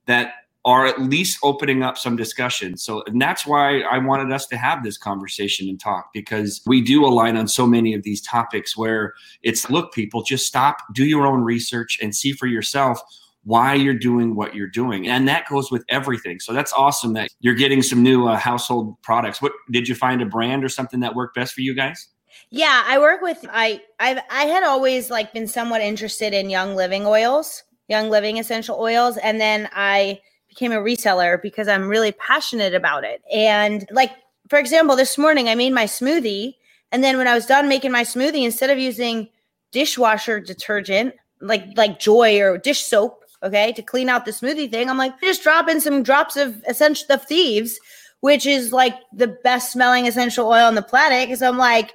that 0.07 0.35
are 0.67 0.85
at 0.85 1.01
least 1.01 1.39
opening 1.45 1.85
up 1.85 1.97
some 1.97 2.17
discussion. 2.17 2.77
So, 2.77 3.05
and 3.07 3.23
that's 3.23 3.47
why 3.47 3.83
I 3.83 3.99
wanted 3.99 4.33
us 4.33 4.47
to 4.49 4.57
have 4.57 4.83
this 4.83 4.99
conversation 4.99 5.69
and 5.69 5.79
talk 5.79 6.11
because 6.13 6.61
we 6.67 6.81
do 6.81 7.07
align 7.07 7.37
on 7.37 7.47
so 7.47 7.69
many 7.69 7.95
of 7.95 8.03
these 8.03 8.21
topics 8.21 8.77
where 8.77 9.15
it's 9.45 9.71
look, 9.71 9.95
people, 9.95 10.25
just 10.25 10.45
stop, 10.45 10.79
do 10.93 11.05
your 11.05 11.25
own 11.25 11.43
research, 11.43 12.01
and 12.03 12.15
see 12.15 12.33
for 12.33 12.49
yourself 12.49 13.01
why 13.45 13.75
you're 13.75 13.95
doing 13.95 14.35
what 14.35 14.57
you're 14.57 14.67
doing. 14.67 15.07
And 15.07 15.29
that 15.29 15.49
goes 15.49 15.71
with 15.71 15.85
everything. 15.89 16.41
So 16.41 16.53
that's 16.53 16.73
awesome 16.73 17.13
that 17.13 17.31
you're 17.39 17.55
getting 17.55 17.81
some 17.81 18.03
new 18.03 18.27
uh, 18.27 18.37
household 18.37 19.01
products. 19.03 19.41
What 19.41 19.53
did 19.71 19.89
you 19.89 19.95
find 19.95 20.21
a 20.21 20.27
brand 20.27 20.65
or 20.65 20.69
something 20.69 20.99
that 20.99 21.15
worked 21.15 21.37
best 21.37 21.55
for 21.55 21.61
you 21.61 21.75
guys? 21.75 22.09
Yeah, 22.51 22.83
I 22.85 22.99
work 22.99 23.23
with 23.23 23.47
I 23.53 23.83
I 24.01 24.21
I 24.31 24.45
had 24.47 24.65
always 24.65 25.11
like 25.11 25.33
been 25.33 25.47
somewhat 25.47 25.81
interested 25.81 26.35
in 26.35 26.51
young 26.51 26.75
living 26.75 27.07
oils, 27.07 27.63
young 27.87 28.11
living 28.11 28.41
essential 28.41 28.81
oils 28.81 29.17
and 29.17 29.41
then 29.41 29.69
I 29.73 30.19
became 30.57 30.73
a 30.73 30.77
reseller 30.77 31.41
because 31.41 31.69
I'm 31.69 31.87
really 31.87 32.13
passionate 32.13 32.75
about 32.75 33.05
it. 33.05 33.23
And 33.33 33.87
like, 33.91 34.13
for 34.49 34.59
example, 34.59 34.97
this 34.97 35.19
morning 35.19 35.49
I 35.49 35.55
made 35.55 35.75
my 35.75 35.85
smoothie. 35.85 36.55
And 36.93 37.05
then 37.05 37.19
when 37.19 37.29
I 37.29 37.35
was 37.35 37.45
done 37.45 37.69
making 37.69 37.93
my 37.93 38.05
smoothie, 38.05 38.45
instead 38.45 38.71
of 38.71 38.79
using 38.79 39.29
dishwasher 39.73 40.41
detergent, 40.41 41.15
like 41.43 41.65
like 41.77 41.99
joy 41.99 42.41
or 42.41 42.57
dish 42.57 42.85
soap, 42.85 43.23
okay, 43.43 43.73
to 43.73 43.83
clean 43.83 44.09
out 44.09 44.25
the 44.25 44.31
smoothie 44.31 44.71
thing, 44.71 44.89
I'm 44.89 44.97
like, 44.97 45.21
just 45.21 45.43
drop 45.43 45.69
in 45.69 45.81
some 45.81 46.03
drops 46.03 46.37
of 46.37 46.63
essential 46.67 47.07
of 47.11 47.25
thieves, 47.25 47.79
which 48.21 48.47
is 48.47 48.73
like 48.73 48.95
the 49.13 49.37
best 49.45 49.73
smelling 49.73 50.07
essential 50.07 50.47
oil 50.47 50.67
on 50.67 50.75
the 50.75 50.83
planet. 50.83 51.29
Cause 51.29 51.43
I'm 51.43 51.59
like, 51.59 51.93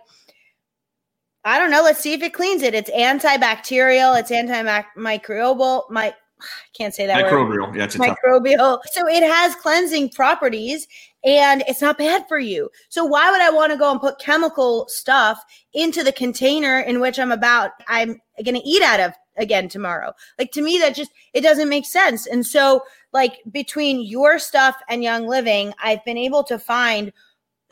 I 1.44 1.58
don't 1.58 1.72
know. 1.72 1.82
Let's 1.82 2.00
see 2.00 2.14
if 2.14 2.22
it 2.22 2.34
cleans 2.36 2.62
it. 2.62 2.76
It's 2.76 2.92
antibacterial. 2.92 4.20
It's 4.20 4.30
antimicrobial. 4.30 5.90
My 5.90 6.14
can't 6.78 6.94
say 6.94 7.08
that 7.08 7.26
microbial. 7.26 7.68
Word. 7.68 7.76
Yeah, 7.76 7.84
it's 7.86 7.98
microbial. 7.98 8.80
So 8.92 9.08
it 9.08 9.24
has 9.24 9.56
cleansing 9.56 10.10
properties 10.10 10.88
and 11.24 11.64
it's 11.68 11.82
not 11.82 11.98
bad 11.98 12.28
for 12.28 12.40
you. 12.40 12.70
So 12.90 13.06
why 13.06 13.30
would 13.32 13.42
I 13.42 13.52
want 13.52 13.72
to 13.72 13.78
go 13.78 13.92
and 13.92 14.00
put 14.00 14.20
chemical 14.20 14.88
stuff 14.88 15.44
into 15.74 16.04
the 16.04 16.12
container 16.12 16.80
in 16.80 17.00
which 17.00 17.20
I'm 17.20 17.32
about 17.32 17.72
I'm 17.88 18.20
going 18.44 18.56
to 18.56 18.68
eat 18.68 18.82
out 18.82 19.00
of 19.00 19.14
again 19.38 19.70
tomorrow? 19.70 20.14
Like 20.40 20.52
to 20.54 20.62
me 20.62 20.80
that 20.80 20.96
just 20.96 21.12
it 21.34 21.42
doesn't 21.42 21.70
make 21.70 21.86
sense. 21.86 22.26
And 22.26 22.46
so 22.46 22.82
like 23.14 23.40
between 23.52 24.02
your 24.02 24.40
stuff 24.40 24.76
and 24.90 25.04
Young 25.04 25.28
Living, 25.28 25.74
I've 25.84 26.04
been 26.06 26.18
able 26.18 26.44
to 26.46 26.58
find 26.58 27.14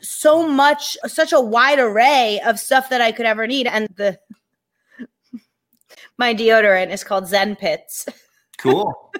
so 0.00 0.46
much 0.46 0.96
such 1.06 1.32
a 1.32 1.40
wide 1.40 1.78
array 1.78 2.40
of 2.46 2.58
stuff 2.58 2.88
that 2.90 3.00
I 3.00 3.12
could 3.12 3.26
ever 3.26 3.46
need 3.46 3.66
and 3.66 3.88
the 3.96 4.18
my 6.18 6.34
deodorant 6.34 6.90
is 6.90 7.04
called 7.04 7.26
Zen 7.26 7.56
Pits. 7.56 8.06
Cool. 8.60 9.12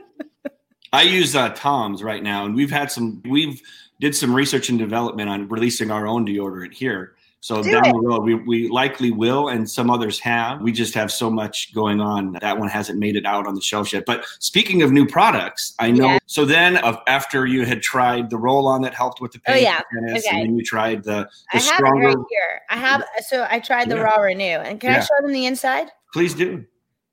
I 0.93 1.03
use 1.03 1.37
uh, 1.37 1.51
Tom's 1.51 2.03
right 2.03 2.23
now, 2.23 2.45
and 2.45 2.55
we've 2.55 2.71
had 2.71 2.91
some. 2.91 3.23
We've 3.29 3.61
did 4.01 4.17
some 4.17 4.35
research 4.35 4.69
and 4.71 4.79
development 4.79 5.29
on 5.29 5.49
releasing 5.49 5.91
our 5.91 6.07
own 6.07 6.27
deodorant 6.27 6.73
here. 6.73 7.15
So 7.43 7.63
Do 7.63 7.71
down 7.71 7.87
it. 7.87 7.93
the 7.93 8.01
road, 8.01 8.23
we, 8.23 8.35
we 8.35 8.69
likely 8.69 9.11
will, 9.11 9.49
and 9.49 9.69
some 9.69 9.89
others 9.89 10.21
have. 10.21 10.61
We 10.61 10.73
just 10.73 10.93
have 10.93 11.11
so 11.11 11.31
much 11.31 11.75
going 11.75 11.99
on. 11.99 12.33
That 12.43 12.59
one 12.59 12.69
hasn't 12.69 12.99
made 12.99 13.17
it 13.17 13.25
out 13.25 13.47
on 13.47 13.55
the 13.55 13.63
shelf 13.63 13.95
yet. 13.95 14.05
But 14.05 14.27
speaking 14.41 14.83
of 14.83 14.93
new 14.93 15.07
products, 15.07 15.75
I 15.79 15.91
know. 15.91 16.07
Yeah. 16.07 16.19
So 16.27 16.45
then, 16.45 16.77
uh, 16.77 16.99
after 17.07 17.47
you 17.47 17.65
had 17.65 17.81
tried 17.81 18.29
the 18.29 18.37
roll-on 18.37 18.83
that 18.83 18.93
helped 18.93 19.23
with 19.23 19.33
the 19.33 19.39
pain, 19.39 19.57
oh 19.57 19.59
yeah, 19.59 19.81
okay. 20.05 20.23
and 20.29 20.49
then 20.49 20.57
you 20.57 20.63
tried 20.63 21.03
the, 21.03 21.11
the 21.13 21.29
I 21.55 21.57
have 21.57 21.63
stronger. 21.63 22.09
It 22.11 22.15
right 22.15 22.27
here. 22.29 22.61
I 22.69 22.77
have. 22.77 23.05
So 23.27 23.47
I 23.49 23.59
tried 23.59 23.89
the 23.89 23.97
yeah. 23.97 24.03
raw 24.03 24.17
renew, 24.17 24.45
and 24.45 24.79
can 24.79 24.91
yeah. 24.91 24.99
I 24.99 25.01
show 25.01 25.23
them 25.23 25.33
the 25.33 25.47
inside? 25.47 25.89
Please 26.13 26.35
do. 26.35 26.67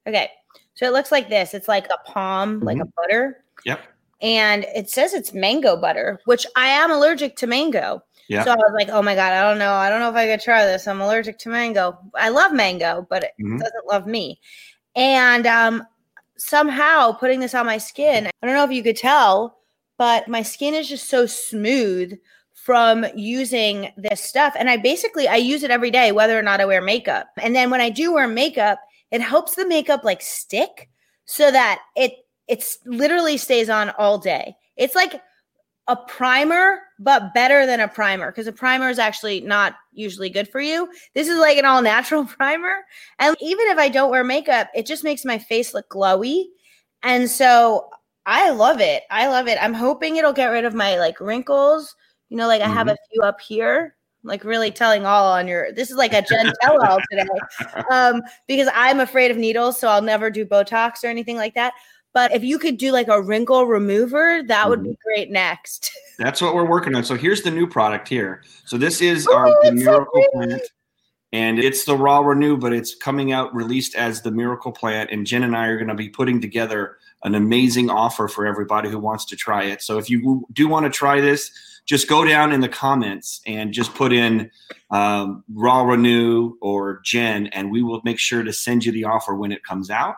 Okay. 0.05 0.29
So 0.77 0.85
it 0.85 0.93
looks 0.93 1.11
like 1.11 1.27
this. 1.27 1.55
It's 1.55 1.67
like 1.67 1.87
a 1.87 1.97
palm, 2.09 2.57
mm-hmm. 2.57 2.65
like 2.65 2.77
a 2.77 2.85
butter. 2.85 3.43
Yep. 3.65 3.81
And 4.21 4.63
it 4.75 4.89
says 4.91 5.13
it's 5.13 5.33
mango 5.33 5.75
butter, 5.75 6.19
which 6.25 6.45
I 6.55 6.67
am 6.67 6.91
allergic 6.91 7.35
to 7.37 7.47
mango. 7.47 8.03
Yeah. 8.29 8.43
So 8.43 8.51
I 8.51 8.55
was 8.55 8.73
like, 8.73 8.89
oh 8.89 9.01
my 9.01 9.15
God, 9.15 9.33
I 9.33 9.41
don't 9.49 9.57
know. 9.57 9.73
I 9.73 9.89
don't 9.89 10.01
know 10.01 10.09
if 10.09 10.15
I 10.15 10.27
could 10.27 10.41
try 10.41 10.65
this. 10.65 10.87
I'm 10.87 11.01
allergic 11.01 11.39
to 11.39 11.49
mango. 11.49 11.97
I 12.15 12.29
love 12.29 12.53
mango, 12.53 13.07
but 13.09 13.23
it 13.23 13.31
mm-hmm. 13.41 13.57
doesn't 13.57 13.87
love 13.87 14.05
me. 14.05 14.39
And 14.95 15.47
um, 15.47 15.83
somehow 16.37 17.11
putting 17.13 17.39
this 17.39 17.55
on 17.55 17.65
my 17.65 17.79
skin, 17.79 18.27
I 18.27 18.45
don't 18.45 18.55
know 18.55 18.65
if 18.65 18.71
you 18.71 18.83
could 18.83 18.97
tell, 18.97 19.57
but 19.97 20.27
my 20.27 20.43
skin 20.43 20.75
is 20.75 20.87
just 20.87 21.09
so 21.09 21.25
smooth 21.25 22.13
from 22.53 23.05
using 23.15 23.91
this 23.97 24.21
stuff. 24.21 24.53
And 24.59 24.69
I 24.69 24.77
basically 24.77 25.27
I 25.27 25.37
use 25.37 25.63
it 25.63 25.71
every 25.71 25.89
day, 25.89 26.11
whether 26.11 26.37
or 26.37 26.43
not 26.43 26.61
I 26.61 26.65
wear 26.65 26.81
makeup. 26.81 27.29
And 27.37 27.55
then 27.55 27.71
when 27.71 27.81
I 27.81 27.89
do 27.89 28.13
wear 28.13 28.27
makeup, 28.27 28.79
it 29.12 29.22
helps 29.22 29.56
the 29.56 29.67
makeup 29.67 30.04
like 30.04 30.22
stick 30.22 30.89
so 31.26 31.52
that 31.52 31.80
it 31.96 32.13
it's 32.48 32.80
literally 32.86 33.38
stays 33.38 33.70
on 33.70 33.89
all 33.98 34.17
day. 34.17 34.56
It's 34.78 34.96
like 34.96 35.22
a 35.88 35.96
primer, 35.96 36.80
but 37.00 37.34
better 37.34 37.65
than 37.65 37.80
a 37.80 37.88
primer 37.88 38.32
because 38.32 38.48
a 38.48 38.54
primer 38.54 38.89
is 38.89 39.00
actually 39.00 39.41
not 39.41 39.76
usually 39.93 40.30
good 40.30 40.48
for 40.50 40.60
you. 40.60 40.89
This 41.13 41.28
is 41.28 41.38
like 41.38 41.58
an 41.58 41.65
all 41.65 41.82
natural 41.82 42.26
primer. 42.38 42.84
And 43.20 43.36
even 43.41 43.67
if 43.67 43.78
I 43.78 43.89
don't 43.89 44.12
wear 44.12 44.24
makeup, 44.24 44.70
it 44.76 44.86
just 44.86 45.04
makes 45.04 45.26
my 45.26 45.38
face 45.38 45.74
look 45.74 45.89
glowy. 45.89 46.46
And 47.04 47.30
so 47.30 47.89
I 48.26 48.50
love 48.52 48.82
it. 48.82 49.04
I 49.10 49.28
love 49.28 49.48
it. 49.48 49.58
I'm 49.62 49.74
hoping 49.74 50.17
it'll 50.17 50.34
get 50.34 50.48
rid 50.48 50.65
of 50.65 50.74
my 50.74 50.98
like 50.98 51.20
wrinkles. 51.20 51.96
You 52.30 52.38
know, 52.38 52.48
like 52.48 52.62
I 52.62 52.67
have 52.67 52.88
mm-hmm. 52.88 52.96
a 52.96 53.13
few 53.13 53.22
up 53.24 53.39
here 53.39 53.96
like 54.27 54.43
really 54.43 54.71
telling 54.71 55.05
all 55.05 55.31
on 55.31 55.47
your 55.47 55.71
this 55.71 55.89
is 55.89 55.97
like 55.97 56.13
a 56.13 56.21
Jen 56.21 56.53
tell 56.61 56.83
all 56.87 56.99
today. 57.09 57.83
Um, 57.91 58.21
because 58.47 58.69
I'm 58.73 58.99
afraid 58.99 59.31
of 59.31 59.37
needles, 59.37 59.79
so 59.79 59.87
I'll 59.87 60.01
never 60.01 60.29
do 60.29 60.45
Botox 60.45 61.03
or 61.03 61.07
anything 61.07 61.37
like 61.37 61.55
that. 61.55 61.73
But 62.13 62.33
if 62.33 62.43
you 62.43 62.57
could 62.57 62.77
do 62.77 62.91
like 62.91 63.07
a 63.09 63.21
wrinkle 63.21 63.65
remover, 63.65 64.41
that 64.47 64.69
would 64.69 64.83
be 64.83 64.89
mm-hmm. 64.89 65.01
great 65.03 65.29
next. 65.29 65.91
That's 66.17 66.41
what 66.41 66.55
we're 66.55 66.65
working 66.65 66.95
on. 66.95 67.03
So 67.03 67.15
here's 67.15 67.43
the 67.43 67.51
new 67.51 67.67
product 67.67 68.07
here. 68.07 68.43
So 68.65 68.77
this 68.77 69.01
is 69.01 69.27
Ooh, 69.27 69.33
our 69.33 69.63
the 69.63 69.71
miracle 69.71 70.23
so 70.23 70.39
plant. 70.39 70.61
And 71.33 71.59
it's 71.59 71.83
the 71.83 71.95
raw 71.95 72.21
renew, 72.21 72.57
but 72.57 72.73
it's 72.73 72.95
coming 72.95 73.33
out 73.33 73.53
released 73.53 73.95
as 73.95 74.21
the 74.21 74.31
miracle 74.31 74.71
plant. 74.71 75.11
And 75.11 75.27
Jen 75.27 75.43
and 75.43 75.55
I 75.55 75.67
are 75.67 75.75
going 75.75 75.89
to 75.89 75.93
be 75.93 76.09
putting 76.09 76.41
together 76.41 76.97
an 77.23 77.35
amazing 77.35 77.89
offer 77.89 78.27
for 78.27 78.47
everybody 78.47 78.89
who 78.89 78.97
wants 78.97 79.25
to 79.25 79.35
try 79.35 79.65
it. 79.65 79.81
So 79.81 79.97
if 79.97 80.09
you 80.09 80.47
do 80.53 80.67
want 80.67 80.85
to 80.85 80.89
try 80.89 81.19
this, 81.21 81.51
just 81.88 82.08
go 82.08 82.26
down 82.26 82.52
in 82.52 82.60
the 82.62 82.69
comments 82.69 83.41
and 83.47 83.73
just 83.73 83.95
put 83.95 84.13
in 84.13 84.52
um, 84.91 85.43
raw 85.54 85.82
renew 85.82 86.56
or 86.62 87.00
jen 87.04 87.47
and 87.47 87.71
we 87.71 87.82
will 87.82 88.02
make 88.04 88.19
sure 88.19 88.43
to 88.43 88.54
send 88.54 88.86
you 88.86 88.91
the 88.91 89.06
offer 89.06 89.34
when 89.34 89.52
it 89.52 89.63
comes 89.63 89.89
out. 89.89 90.15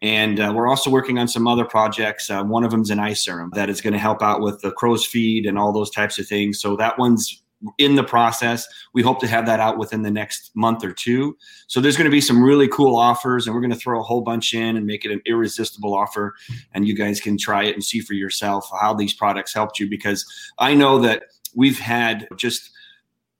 And 0.00 0.38
uh, 0.38 0.52
we're 0.54 0.68
also 0.68 0.90
working 0.90 1.18
on 1.18 1.26
some 1.26 1.48
other 1.48 1.64
projects. 1.64 2.30
Uh, 2.30 2.44
one 2.44 2.62
of 2.62 2.70
them 2.70 2.82
is 2.82 2.90
an 2.90 3.00
eye 3.00 3.14
serum 3.14 3.50
that 3.54 3.68
is 3.68 3.80
going 3.80 3.94
to 3.94 3.98
help 3.98 4.22
out 4.22 4.40
with 4.40 4.60
the 4.60 4.70
crow's 4.70 5.04
feed 5.04 5.44
and 5.44 5.58
all 5.58 5.72
those 5.72 5.90
types 5.90 6.20
of 6.20 6.26
things. 6.28 6.60
So 6.60 6.76
that 6.76 6.98
one's 6.98 7.42
in 7.78 7.96
the 7.96 8.04
process. 8.04 8.66
We 8.94 9.02
hope 9.02 9.20
to 9.20 9.26
have 9.26 9.46
that 9.46 9.60
out 9.60 9.78
within 9.78 10.02
the 10.02 10.10
next 10.10 10.50
month 10.54 10.84
or 10.84 10.92
two. 10.92 11.36
So 11.66 11.80
there's 11.80 11.96
going 11.96 12.04
to 12.04 12.14
be 12.14 12.20
some 12.20 12.42
really 12.42 12.68
cool 12.68 12.96
offers, 12.96 13.46
and 13.46 13.54
we're 13.54 13.60
going 13.60 13.72
to 13.72 13.76
throw 13.76 14.00
a 14.00 14.04
whole 14.04 14.20
bunch 14.20 14.54
in 14.54 14.76
and 14.76 14.86
make 14.86 15.04
it 15.04 15.10
an 15.10 15.20
irresistible 15.26 15.94
offer. 15.94 16.34
And 16.72 16.86
you 16.86 16.94
guys 16.94 17.20
can 17.20 17.36
try 17.36 17.64
it 17.64 17.74
and 17.74 17.82
see 17.82 18.00
for 18.00 18.14
yourself 18.14 18.68
how 18.80 18.94
these 18.94 19.14
products 19.14 19.54
helped 19.54 19.80
you. 19.80 19.88
Because 19.88 20.24
I 20.58 20.74
know 20.74 20.98
that 21.00 21.24
we've 21.54 21.78
had 21.78 22.28
just 22.36 22.70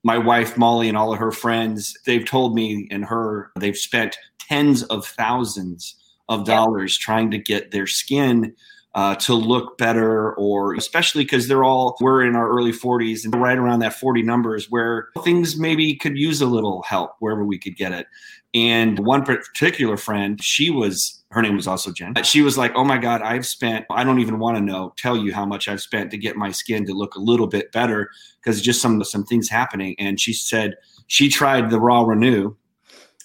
my 0.04 0.18
wife 0.18 0.57
Molly 0.57 0.88
and 0.88 0.96
all 0.96 1.12
of 1.12 1.18
her 1.18 1.33
friends. 1.33 1.96
They've 2.07 2.24
told 2.24 2.54
me 2.54 2.88
and 2.90 3.04
her 3.04 3.50
they've 3.59 3.76
spent 3.76 4.18
tens 4.38 4.83
of 4.85 5.07
thousands 5.07 5.96
of 6.28 6.44
dollars 6.44 6.96
trying 6.96 7.31
to 7.31 7.38
get 7.38 7.70
their 7.70 7.87
skin 7.87 8.54
uh, 8.94 9.14
to 9.14 9.35
look 9.35 9.79
better, 9.79 10.35
or 10.35 10.74
especially 10.74 11.24
because 11.24 11.46
they're 11.46 11.64
all 11.64 11.96
we're 12.01 12.24
in 12.24 12.35
our 12.35 12.48
early 12.48 12.72
40s 12.72 13.24
and 13.24 13.35
right 13.35 13.59
around 13.59 13.81
that 13.81 13.94
40 13.94 14.22
numbers 14.22 14.70
where 14.70 15.09
things 15.22 15.59
maybe 15.59 15.94
could 15.94 16.16
use 16.16 16.40
a 16.40 16.46
little 16.46 16.83
help 16.83 17.12
wherever 17.20 17.44
we 17.44 17.59
could 17.59 17.77
get 17.77 17.92
it. 17.92 18.07
And 18.55 18.98
one 19.01 19.24
particular 19.24 19.96
friend, 19.96 20.42
she 20.42 20.70
was 20.70 21.22
her 21.31 21.42
name 21.42 21.57
was 21.57 21.66
also 21.66 21.92
Jen. 21.92 22.14
She 22.22 22.40
was 22.40 22.57
like, 22.57 22.72
"Oh 22.74 22.85
my 22.85 22.96
God, 22.96 23.20
I've 23.20 23.46
spent. 23.46 23.85
I 23.90 24.03
don't 24.03 24.20
even 24.20 24.38
want 24.38 24.57
to 24.57 24.62
know. 24.62 24.94
Tell 24.96 25.16
you 25.16 25.35
how 25.35 25.44
much 25.44 25.68
I've 25.68 25.83
spent 25.83 26.11
to 26.12 26.18
get 26.18 26.37
my 26.37 26.51
skin 26.51 26.87
to 26.87 26.94
look 26.94 27.14
a 27.14 27.20
little 27.20 27.46
bit 27.46 27.70
better 27.72 28.11
because 28.42 28.62
just 28.62 28.81
some 28.81 29.05
some 29.05 29.24
things 29.24 29.51
happening." 29.51 29.94
And 29.98 30.18
she 30.18 30.33
said 30.33 30.77
she 31.07 31.29
tried 31.29 31.68
the 31.68 31.79
Raw 31.79 32.05
Renew, 32.05 32.57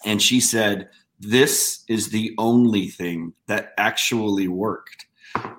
and 0.04 0.22
she 0.22 0.42
said 0.42 0.90
this 1.20 1.86
is 1.88 2.10
the 2.10 2.34
only 2.38 2.90
thing 2.90 3.34
that 3.48 3.74
actually 3.78 4.50
worked. 4.50 5.06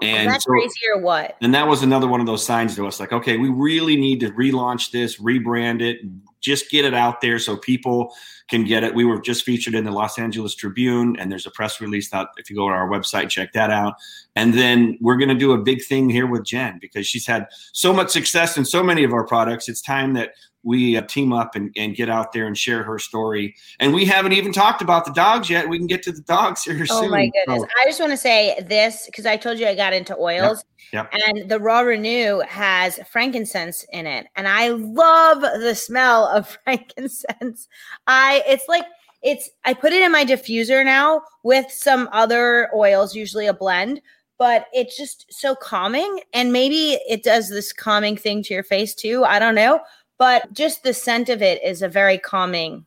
And 0.03 0.31
that's 0.31 0.45
so, 0.45 0.51
crazy 0.51 0.81
or 0.95 1.01
what? 1.01 1.37
And 1.41 1.55
that 1.55 1.67
was 1.67 1.83
another 1.83 2.07
one 2.07 2.21
of 2.21 2.27
those 2.27 2.45
signs 2.45 2.77
to 2.77 2.87
us 2.87 3.01
like, 3.01 3.13
okay, 3.13 3.37
we 3.37 3.49
really 3.49 3.97
need 3.97 4.21
to 4.21 4.31
relaunch 4.31 4.91
this, 4.91 5.21
rebrand 5.21 5.81
it, 5.81 6.01
just 6.41 6.71
get 6.71 6.85
it 6.85 6.95
out 6.95 7.21
there 7.21 7.39
so 7.39 7.57
people 7.57 8.15
can 8.49 8.65
get 8.65 8.85
it. 8.85 8.95
We 8.95 9.05
were 9.05 9.21
just 9.21 9.45
featured 9.45 9.75
in 9.75 9.85
the 9.85 9.91
Los 9.91 10.19
Angeles 10.19 10.55
Tribune, 10.55 11.17
and 11.19 11.33
there's 11.33 11.47
a 11.47 11.51
press 11.51 11.81
release 11.81 12.13
out. 12.13 12.29
If 12.37 12.51
you 12.51 12.57
go 12.57 12.69
to 12.69 12.75
our 12.75 12.89
website, 12.89 13.31
check 13.31 13.53
that 13.55 13.71
out. 13.71 13.95
And 14.37 14.53
then 14.53 14.99
we're 15.01 15.17
going 15.17 15.31
to 15.31 15.35
do 15.35 15.53
a 15.53 15.59
big 15.59 15.83
thing 15.83 16.11
here 16.11 16.27
with 16.27 16.45
Jen 16.45 16.79
because 16.81 17.07
she's 17.07 17.27
had 17.27 17.47
so 17.73 17.93
much 17.93 18.11
success 18.11 18.59
in 18.59 18.65
so 18.65 18.83
many 18.83 19.05
of 19.05 19.13
our 19.13 19.27
products. 19.27 19.69
It's 19.69 19.81
time 19.81 20.13
that 20.15 20.35
we 20.65 20.97
uh, 20.97 21.03
team 21.03 21.33
up 21.33 21.55
and, 21.55 21.71
and 21.77 21.95
get 21.95 22.09
out 22.09 22.33
there 22.33 22.47
and 22.47 22.57
share 22.57 22.83
her 22.83 22.99
story. 22.99 23.55
And 23.79 23.93
we 23.93 24.05
haven't 24.05 24.33
even 24.33 24.53
talked 24.53 24.83
about 24.83 25.05
the 25.05 25.13
dogs 25.13 25.49
yet. 25.51 25.69
We 25.69 25.79
can 25.79 25.87
get 25.87 26.03
to 26.05 26.13
the 26.13 26.23
dogs 26.23 26.65
here 26.65 26.79
oh 26.81 26.85
soon. 26.85 27.05
Oh 27.05 27.09
my 27.09 27.27
goodness. 27.27 27.63
So. 27.63 27.69
I 27.81 27.85
just 27.85 28.01
want 28.01 28.13
to 28.13 28.17
say 28.17 28.59
this 28.67 29.07
because 29.07 29.27
I 29.27 29.37
told 29.37 29.59
you 29.59 29.67
I 29.67 29.75
got 29.75 29.93
into 29.93 30.17
oils. 30.17 30.65
Yep. 30.93 31.13
Yep. 31.13 31.23
And 31.27 31.49
the 31.51 31.61
Raw 31.61 31.81
Renew 31.81 32.41
has 32.41 32.99
frankincense 33.11 33.85
in 33.93 34.07
it. 34.07 34.27
And 34.37 34.49
I 34.49 34.69
love 34.69 35.41
the 35.41 35.75
smell 35.75 36.27
of 36.27 36.49
frankincense. 36.65 37.69
I 38.07 38.43
it's 38.47 38.65
like 38.69 38.85
it's 39.23 39.51
I 39.65 39.75
put 39.75 39.93
it 39.93 40.03
in 40.03 40.13
my 40.13 40.25
diffuser 40.25 40.85
now 40.85 41.23
with 41.43 41.71
some 41.71 42.09
other 42.13 42.71
oils, 42.75 43.15
usually 43.15 43.47
a 43.47 43.55
blend, 43.55 44.01
but 44.39 44.67
it's 44.73 44.97
just 44.97 45.27
so 45.31 45.55
calming. 45.55 46.21
And 46.33 46.53
maybe 46.53 46.99
it 47.09 47.23
does 47.23 47.49
this 47.49 47.73
calming 47.73 48.17
thing 48.17 48.43
to 48.45 48.55
your 48.55 48.65
face 48.65 48.95
too. 48.95 49.25
I 49.25 49.39
don't 49.39 49.55
know 49.55 49.81
but 50.19 50.53
just 50.53 50.83
the 50.83 50.95
scent 50.95 51.29
of 51.29 51.43
it 51.43 51.63
is 51.65 51.83
a 51.83 51.89
very 51.89 52.19
calming 52.19 52.87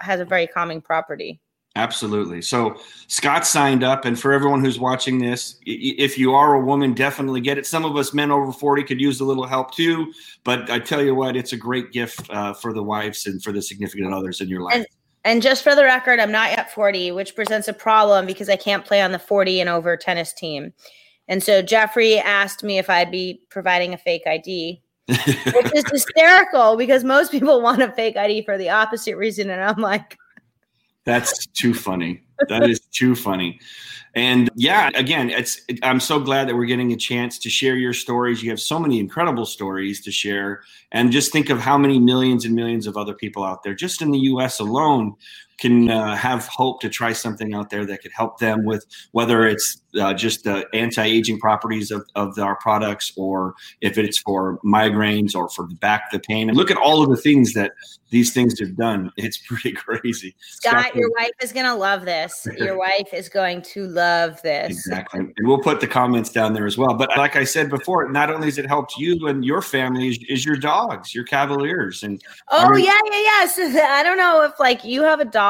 has 0.00 0.20
a 0.20 0.24
very 0.24 0.46
calming 0.46 0.80
property. 0.80 1.40
Absolutely. 1.76 2.40
So 2.40 2.76
scott 3.06 3.46
signed 3.46 3.84
up 3.84 4.06
and 4.06 4.18
for 4.18 4.32
everyone 4.32 4.64
who's 4.64 4.80
watching 4.80 5.18
this 5.18 5.58
if 5.66 6.18
you 6.18 6.34
are 6.34 6.54
a 6.54 6.60
woman 6.60 6.94
definitely 6.94 7.42
get 7.42 7.58
it. 7.58 7.66
Some 7.66 7.84
of 7.84 7.96
us 7.96 8.14
men 8.14 8.30
over 8.30 8.50
40 8.50 8.82
could 8.84 9.00
use 9.00 9.20
a 9.20 9.24
little 9.24 9.46
help 9.46 9.74
too 9.74 10.12
but 10.42 10.70
i 10.70 10.78
tell 10.78 11.02
you 11.02 11.14
what 11.14 11.36
it's 11.36 11.52
a 11.52 11.56
great 11.56 11.92
gift 11.92 12.28
uh, 12.30 12.54
for 12.54 12.72
the 12.72 12.82
wives 12.82 13.26
and 13.26 13.42
for 13.42 13.52
the 13.52 13.60
significant 13.60 14.12
others 14.12 14.40
in 14.40 14.48
your 14.48 14.62
life. 14.62 14.74
And, 14.74 14.86
and 15.24 15.42
just 15.42 15.62
for 15.62 15.74
the 15.74 15.84
record 15.84 16.18
i'm 16.18 16.32
not 16.32 16.50
yet 16.50 16.72
40 16.72 17.12
which 17.12 17.34
presents 17.34 17.68
a 17.68 17.74
problem 17.74 18.24
because 18.24 18.48
i 18.48 18.56
can't 18.56 18.84
play 18.84 19.02
on 19.02 19.12
the 19.12 19.18
40 19.18 19.60
and 19.60 19.68
over 19.68 19.96
tennis 19.98 20.32
team. 20.32 20.72
And 21.28 21.42
so 21.42 21.60
jeffrey 21.60 22.18
asked 22.18 22.64
me 22.64 22.78
if 22.78 22.88
i'd 22.88 23.10
be 23.10 23.42
providing 23.50 23.92
a 23.92 23.98
fake 23.98 24.22
id 24.24 24.80
which 25.08 25.74
is 25.74 25.84
hysterical 25.90 26.76
because 26.76 27.04
most 27.04 27.30
people 27.30 27.62
want 27.62 27.82
a 27.82 27.90
fake 27.92 28.16
ID 28.16 28.42
for 28.42 28.58
the 28.58 28.70
opposite 28.70 29.16
reason. 29.16 29.50
And 29.50 29.62
I'm 29.62 29.80
like, 29.80 30.18
that's 31.04 31.46
too 31.46 31.72
funny. 31.72 32.22
That 32.48 32.68
is 32.68 32.80
too 32.92 33.14
funny. 33.14 33.60
And 34.16 34.50
yeah, 34.56 34.90
again, 34.94 35.28
it's 35.28 35.60
I'm 35.82 36.00
so 36.00 36.18
glad 36.18 36.48
that 36.48 36.56
we're 36.56 36.64
getting 36.64 36.92
a 36.92 36.96
chance 36.96 37.38
to 37.40 37.50
share 37.50 37.76
your 37.76 37.92
stories. 37.92 38.42
You 38.42 38.48
have 38.48 38.60
so 38.60 38.78
many 38.78 38.98
incredible 38.98 39.44
stories 39.44 40.02
to 40.04 40.10
share. 40.10 40.62
And 40.90 41.12
just 41.12 41.32
think 41.32 41.50
of 41.50 41.60
how 41.60 41.76
many 41.76 41.98
millions 41.98 42.46
and 42.46 42.54
millions 42.54 42.86
of 42.86 42.96
other 42.96 43.12
people 43.12 43.44
out 43.44 43.62
there, 43.62 43.74
just 43.74 44.00
in 44.00 44.10
the 44.10 44.18
US 44.20 44.58
alone, 44.58 45.14
can 45.58 45.90
uh, 45.90 46.14
have 46.14 46.46
hope 46.46 46.80
to 46.80 46.88
try 46.88 47.12
something 47.12 47.54
out 47.54 47.70
there 47.70 47.86
that 47.86 48.02
could 48.02 48.12
help 48.12 48.38
them 48.38 48.64
with 48.64 48.84
whether 49.12 49.46
it's 49.46 49.82
uh, 49.98 50.12
just 50.12 50.44
the 50.44 50.66
anti-aging 50.74 51.38
properties 51.38 51.90
of, 51.90 52.04
of 52.14 52.38
our 52.38 52.56
products 52.56 53.12
or 53.16 53.54
if 53.80 53.96
it's 53.96 54.18
for 54.18 54.58
migraines 54.58 55.34
or 55.34 55.48
for 55.48 55.66
the 55.66 55.74
back 55.76 56.10
the 56.12 56.18
pain. 56.18 56.48
And 56.48 56.56
look 56.56 56.70
at 56.70 56.76
all 56.76 57.02
of 57.02 57.08
the 57.08 57.16
things 57.16 57.54
that 57.54 57.72
these 58.10 58.32
things 58.32 58.58
have 58.60 58.76
done. 58.76 59.10
It's 59.26 59.38
pretty 59.38 59.72
crazy. 59.72 60.36
Scott, 60.40 60.82
scott 60.82 60.94
your 60.94 61.10
wife 61.18 61.32
is 61.42 61.52
going 61.52 61.66
to 61.66 61.74
love 61.74 62.04
this. 62.04 62.46
Your 62.58 62.78
wife 62.78 63.12
is 63.12 63.28
going 63.28 63.62
to 63.62 63.88
love 63.88 64.40
this. 64.42 64.70
Exactly. 64.70 65.20
And 65.20 65.48
we'll 65.48 65.58
put 65.58 65.80
the 65.80 65.88
comments 65.88 66.30
down 66.30 66.52
there 66.52 66.66
as 66.66 66.78
well. 66.78 66.94
But 66.94 67.16
like 67.16 67.34
i 67.34 67.44
said 67.44 67.70
before 67.70 68.08
not 68.10 68.30
only 68.30 68.46
has 68.46 68.58
it 68.58 68.66
helped 68.66 68.96
you 68.96 69.26
and 69.26 69.44
your 69.44 69.62
family 69.62 70.08
is, 70.08 70.18
is 70.28 70.44
your 70.44 70.56
dogs 70.56 71.14
your 71.14 71.24
cavaliers 71.24 72.02
and 72.02 72.22
oh 72.48 72.76
yeah 72.76 72.98
yeah 73.10 73.22
yeah. 73.22 73.46
So 73.46 73.62
i 73.82 74.02
don't 74.02 74.18
know 74.18 74.42
if 74.42 74.58
like 74.60 74.84
you 74.84 75.02
have 75.02 75.20
a 75.20 75.24
dog 75.24 75.45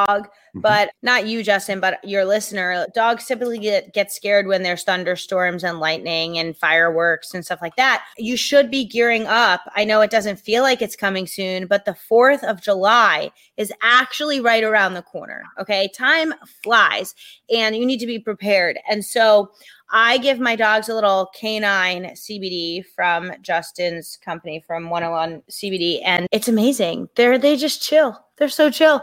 Mm-hmm. 0.56 0.62
but 0.62 0.90
not 1.02 1.26
you, 1.26 1.42
Justin, 1.42 1.80
but 1.80 2.02
your 2.02 2.24
listener. 2.24 2.86
Dogs 2.94 3.26
typically 3.26 3.58
get, 3.58 3.92
get 3.92 4.10
scared 4.10 4.46
when 4.46 4.62
there's 4.62 4.84
thunderstorms 4.84 5.62
and 5.62 5.80
lightning 5.80 6.38
and 6.38 6.56
fireworks 6.56 7.34
and 7.34 7.44
stuff 7.44 7.60
like 7.60 7.76
that. 7.76 8.04
You 8.16 8.38
should 8.38 8.70
be 8.70 8.86
gearing 8.86 9.26
up. 9.26 9.60
I 9.74 9.84
know 9.84 10.00
it 10.00 10.10
doesn't 10.10 10.40
feel 10.40 10.62
like 10.62 10.80
it's 10.80 10.96
coming 10.96 11.26
soon, 11.26 11.66
but 11.66 11.84
the 11.84 11.96
4th 12.10 12.42
of 12.42 12.62
July 12.62 13.30
is 13.58 13.70
actually 13.82 14.40
right 14.40 14.64
around 14.64 14.94
the 14.94 15.02
corner. 15.02 15.44
Okay. 15.60 15.90
Time 15.94 16.32
flies 16.62 17.14
and 17.54 17.76
you 17.76 17.84
need 17.84 18.00
to 18.00 18.06
be 18.06 18.18
prepared. 18.18 18.78
And 18.88 19.04
so 19.04 19.50
I 19.90 20.18
give 20.18 20.40
my 20.40 20.56
dogs 20.56 20.88
a 20.88 20.94
little 20.94 21.30
canine 21.38 22.06
CBD 22.14 22.84
from 22.94 23.30
Justin's 23.42 24.16
company 24.24 24.64
from 24.66 24.90
101 24.90 25.42
CBD, 25.48 26.00
and 26.04 26.26
it's 26.32 26.48
amazing. 26.48 27.08
They're 27.14 27.38
they 27.38 27.56
just 27.56 27.82
chill. 27.82 28.18
They're 28.36 28.48
so 28.48 28.68
chill 28.68 29.00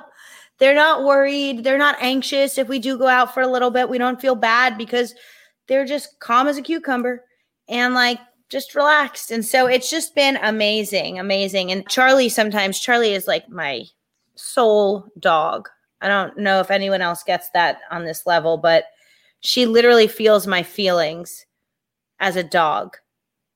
they're 0.59 0.75
not 0.75 1.03
worried. 1.03 1.63
They're 1.63 1.77
not 1.77 1.97
anxious. 1.99 2.57
If 2.57 2.67
we 2.67 2.79
do 2.79 2.97
go 2.97 3.07
out 3.07 3.33
for 3.33 3.41
a 3.41 3.47
little 3.47 3.71
bit, 3.71 3.89
we 3.89 3.97
don't 3.97 4.21
feel 4.21 4.35
bad 4.35 4.77
because 4.77 5.13
they're 5.67 5.85
just 5.85 6.19
calm 6.19 6.47
as 6.47 6.57
a 6.57 6.61
cucumber 6.61 7.23
and 7.67 7.93
like 7.93 8.19
just 8.49 8.75
relaxed. 8.75 9.31
And 9.31 9.45
so 9.45 9.67
it's 9.67 9.89
just 9.89 10.15
been 10.15 10.37
amazing, 10.37 11.19
amazing. 11.19 11.71
And 11.71 11.87
Charlie, 11.89 12.29
sometimes 12.29 12.79
Charlie 12.79 13.13
is 13.13 13.27
like 13.27 13.49
my 13.49 13.85
soul 14.35 15.07
dog. 15.19 15.69
I 16.01 16.07
don't 16.07 16.37
know 16.37 16.59
if 16.59 16.69
anyone 16.69 17.01
else 17.01 17.23
gets 17.23 17.49
that 17.51 17.79
on 17.89 18.05
this 18.05 18.25
level, 18.25 18.57
but 18.57 18.85
she 19.39 19.65
literally 19.65 20.07
feels 20.07 20.45
my 20.47 20.61
feelings 20.63 21.45
as 22.19 22.35
a 22.35 22.43
dog. 22.43 22.97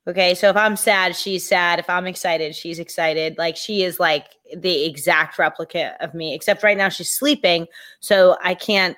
Okay. 0.08 0.34
So 0.36 0.50
if 0.50 0.56
I'm 0.56 0.78
sad, 0.78 1.16
she's 1.18 1.46
sad. 1.46 1.80
If 1.80 1.90
I'm 1.90 2.08
excited, 2.08 2.56
she's 2.56 2.80
excited. 2.80 3.38
Like 3.38 3.58
she 3.58 3.84
is 3.84 4.00
like 4.00 4.26
the 4.56 4.86
exact 4.86 5.38
replica 5.38 5.96
of 6.00 6.14
me, 6.14 6.34
except 6.34 6.64
right 6.64 6.78
now 6.78 6.88
she's 6.88 7.10
sleeping. 7.10 7.68
So 8.00 8.38
I 8.42 8.54
can't, 8.54 8.96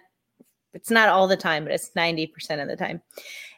it's 0.74 0.92
not 0.92 1.10
all 1.10 1.28
the 1.28 1.36
time, 1.36 1.64
but 1.64 1.74
it's 1.74 1.90
90% 1.98 2.62
of 2.62 2.68
the 2.68 2.76
time. 2.76 3.02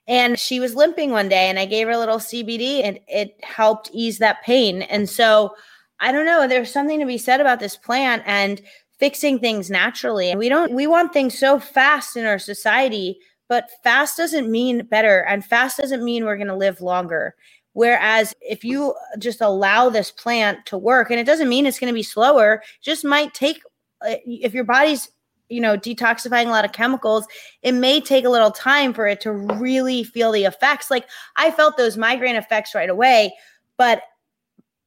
And 0.07 0.39
she 0.39 0.61
was 0.61 0.75
limping 0.75 1.11
one 1.11 1.27
day 1.27 1.49
and 1.49 1.59
I 1.59 1.65
gave 1.65 1.87
her 1.87 1.93
a 1.93 1.99
little 1.99 2.19
CBD 2.19 2.83
and 2.85 2.99
it 3.07 3.35
helped 3.43 3.91
ease 3.93 4.19
that 4.19 4.41
pain. 4.43 4.83
And 4.83 5.09
so 5.09 5.53
I 5.99 6.13
don't 6.13 6.25
know, 6.25 6.47
there's 6.47 6.71
something 6.71 6.99
to 6.99 7.05
be 7.05 7.17
said 7.17 7.41
about 7.41 7.59
this 7.59 7.75
plant 7.75 8.23
and 8.25 8.61
fixing 8.97 9.39
things 9.39 9.69
naturally. 9.69 10.29
And 10.29 10.39
we 10.39 10.47
don't, 10.47 10.71
we 10.73 10.87
want 10.87 11.11
things 11.11 11.37
so 11.37 11.59
fast 11.59 12.15
in 12.15 12.25
our 12.25 12.39
society 12.39 13.19
but 13.51 13.69
fast 13.83 14.15
doesn't 14.15 14.49
mean 14.49 14.85
better 14.85 15.25
and 15.27 15.43
fast 15.43 15.75
doesn't 15.75 16.05
mean 16.05 16.23
we're 16.23 16.37
going 16.37 16.47
to 16.47 16.55
live 16.55 16.79
longer. 16.79 17.35
Whereas 17.73 18.33
if 18.39 18.63
you 18.63 18.95
just 19.19 19.41
allow 19.41 19.89
this 19.89 20.09
plant 20.09 20.65
to 20.67 20.77
work 20.77 21.11
and 21.11 21.19
it 21.19 21.25
doesn't 21.25 21.49
mean 21.49 21.65
it's 21.65 21.77
going 21.77 21.91
to 21.91 21.93
be 21.93 22.01
slower 22.01 22.63
just 22.81 23.03
might 23.03 23.33
take 23.33 23.61
uh, 24.07 24.15
if 24.25 24.53
your 24.53 24.63
body's 24.63 25.09
you 25.49 25.59
know 25.59 25.75
detoxifying 25.75 26.45
a 26.45 26.49
lot 26.49 26.63
of 26.63 26.71
chemicals 26.71 27.27
it 27.61 27.73
may 27.73 27.99
take 27.99 28.23
a 28.23 28.29
little 28.29 28.51
time 28.51 28.93
for 28.93 29.05
it 29.05 29.19
to 29.19 29.33
really 29.33 30.05
feel 30.05 30.31
the 30.31 30.45
effects. 30.45 30.89
Like 30.89 31.09
i 31.35 31.51
felt 31.51 31.75
those 31.75 31.97
migraine 31.97 32.37
effects 32.37 32.73
right 32.73 32.89
away 32.89 33.33
but 33.75 34.03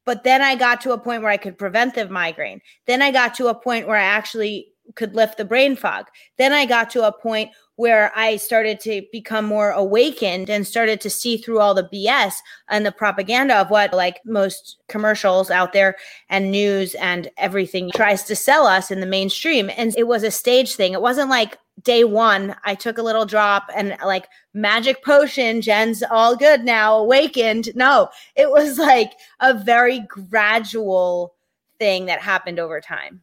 but 0.07 0.25
then 0.25 0.41
i 0.41 0.55
got 0.55 0.81
to 0.81 0.93
a 0.93 0.99
point 0.99 1.21
where 1.21 1.31
i 1.31 1.37
could 1.37 1.59
prevent 1.59 1.95
the 1.95 2.09
migraine. 2.09 2.63
Then 2.87 3.03
i 3.03 3.11
got 3.11 3.35
to 3.35 3.49
a 3.49 3.55
point 3.55 3.87
where 3.87 3.99
i 3.99 4.05
actually 4.05 4.69
could 4.95 5.15
lift 5.15 5.37
the 5.37 5.45
brain 5.45 5.77
fog. 5.77 6.07
Then 6.39 6.55
i 6.55 6.65
got 6.65 6.89
to 6.91 7.07
a 7.07 7.13
point 7.13 7.51
where 7.77 8.13
I 8.15 8.37
started 8.37 8.79
to 8.81 9.03
become 9.11 9.45
more 9.45 9.71
awakened 9.71 10.49
and 10.49 10.67
started 10.67 11.01
to 11.01 11.11
see 11.11 11.37
through 11.37 11.61
all 11.61 11.75
the 11.75 11.89
BS 11.93 12.35
and 12.69 12.87
the 12.87 12.93
propaganda 12.93 13.57
of 13.57 13.71
what 13.71 13.93
like 13.93 14.21
most 14.25 14.79
commercials 14.89 15.51
out 15.51 15.73
there 15.73 15.97
and 16.29 16.51
news 16.51 16.95
and 16.97 17.31
everything 17.37 17.91
tries 17.95 18.23
to 18.25 18.37
sell 18.37 18.67
us 18.67 18.91
in 18.91 19.01
the 19.01 19.07
mainstream. 19.07 19.71
And 19.77 19.95
it 19.97 20.07
was 20.07 20.23
a 20.23 20.31
stage 20.31 20.77
thing. 20.77 20.93
It 20.93 21.03
wasn't 21.03 21.31
like 21.31 21.59
day 21.83 22.05
one, 22.05 22.55
I 22.65 22.75
took 22.75 22.99
a 22.99 23.03
little 23.03 23.27
drop 23.27 23.69
and 23.75 23.97
like 24.05 24.29
magic 24.53 25.05
potion, 25.05 25.61
Jen's 25.61 26.03
all 26.03 26.37
good 26.37 26.65
now, 26.65 26.97
awakened. 26.99 27.71
No, 27.75 28.09
it 28.37 28.51
was 28.51 28.79
like 28.79 29.13
a 29.41 29.55
very 29.55 30.01
gradual 30.01 31.35
thing 31.79 32.07
that 32.07 32.21
happened 32.21 32.61
over 32.61 32.81
time. 32.81 33.23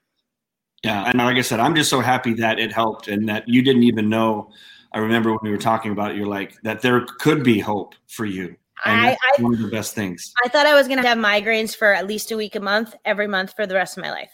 Yeah, 0.84 1.06
and 1.06 1.18
like 1.20 1.38
I 1.38 1.42
said, 1.42 1.60
I'm 1.60 1.76
just 1.76 1.90
so 1.90 2.02
happy 2.02 2.34
that 2.36 2.60
it 2.60 2.72
helped 2.72 3.08
and 3.08 3.30
that 3.30 3.48
you 3.48 3.62
didn't 3.62 3.84
even 3.84 4.10
know 4.10 4.52
I 4.94 5.00
remember 5.00 5.32
when 5.32 5.40
we 5.44 5.52
were 5.52 5.58
talking 5.58 5.92
about 5.92 6.12
it, 6.12 6.18
you're 6.18 6.28
like 6.28 6.62
that 6.64 6.82
there 6.82 7.06
could 7.20 7.44
be 7.44 7.60
hope 7.60 7.96
for 8.08 8.26
you. 8.26 8.56
And 8.84 9.00
I, 9.00 9.18
I 9.38 9.42
one 9.42 9.54
of 9.54 9.60
the 9.60 9.68
best 9.68 9.94
things. 9.94 10.34
I 10.44 10.50
thought 10.50 10.66
I 10.66 10.74
was 10.74 10.88
going 10.88 11.02
to 11.02 11.08
have 11.08 11.18
migraines 11.18 11.76
for 11.76 11.94
at 11.94 12.08
least 12.08 12.32
a 12.32 12.38
week 12.38 12.56
a 12.56 12.60
month, 12.60 12.96
every 13.06 13.28
month 13.28 13.54
for 13.56 13.68
the 13.68 13.76
rest 13.76 13.98
of 13.98 14.04
my 14.04 14.12
life. 14.12 14.32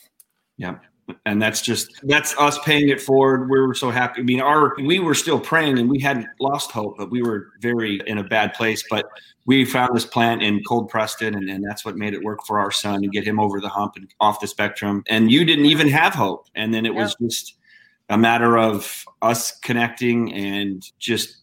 Yeah. 0.56 0.78
And 1.26 1.42
that's 1.42 1.62
just 1.62 2.02
that's 2.04 2.38
us 2.38 2.60
paying 2.60 2.90
it 2.90 3.00
forward. 3.00 3.50
We 3.50 3.60
were 3.62 3.74
so 3.74 3.92
happy. 3.92 4.22
I 4.22 4.24
mean, 4.24 4.42
our 4.42 4.76
we 4.76 5.00
were 5.00 5.14
still 5.14 5.40
praying 5.40 5.80
and 5.80 5.90
we 5.90 6.00
hadn't 6.00 6.28
lost 6.40 6.72
hope, 6.72 6.98
but 6.98 7.10
we 7.12 7.22
were 7.22 7.48
very 7.62 8.02
in 8.06 8.18
a 8.18 8.24
bad 8.24 8.54
place. 8.54 8.84
But 8.90 9.06
we 9.46 9.64
found 9.64 9.96
this 9.96 10.06
plant 10.06 10.44
in 10.44 10.62
cold 10.68 10.90
Preston, 10.90 11.34
and, 11.36 11.50
and 11.50 11.64
that's 11.64 11.86
what 11.86 11.96
made 11.96 12.14
it 12.14 12.24
work 12.24 12.46
for 12.46 12.60
our 12.60 12.72
son 12.72 12.96
and 12.96 13.12
get 13.12 13.24
him 13.24 13.40
over 13.40 13.62
the 13.62 13.70
hump 13.70 13.94
and 13.96 14.14
off 14.20 14.42
the 14.42 14.48
spectrum. 14.48 15.04
And 15.08 15.32
you 15.32 15.46
didn't 15.46 15.66
even 15.66 15.88
have 15.88 16.14
hope. 16.14 16.48
And 16.56 16.74
then 16.74 16.86
it 16.86 16.94
was 16.94 17.16
just 17.22 17.56
a 18.10 18.18
matter 18.18 18.58
of 18.58 19.06
us 19.22 19.58
connecting 19.60 20.34
and 20.34 20.84
just 21.00 21.38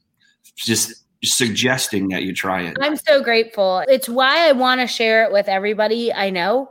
just 0.57 1.05
suggesting 1.23 2.09
that 2.09 2.23
you 2.23 2.35
try 2.35 2.63
it. 2.63 2.77
I'm 2.81 2.97
so 2.97 3.23
grateful. 3.23 3.83
It's 3.89 4.09
why 4.09 4.49
I 4.49 4.53
want 4.53 4.81
to 4.83 4.87
share 4.87 5.25
it 5.25 5.33
with 5.33 5.49
everybody 5.49 6.13
I 6.13 6.31
know 6.31 6.71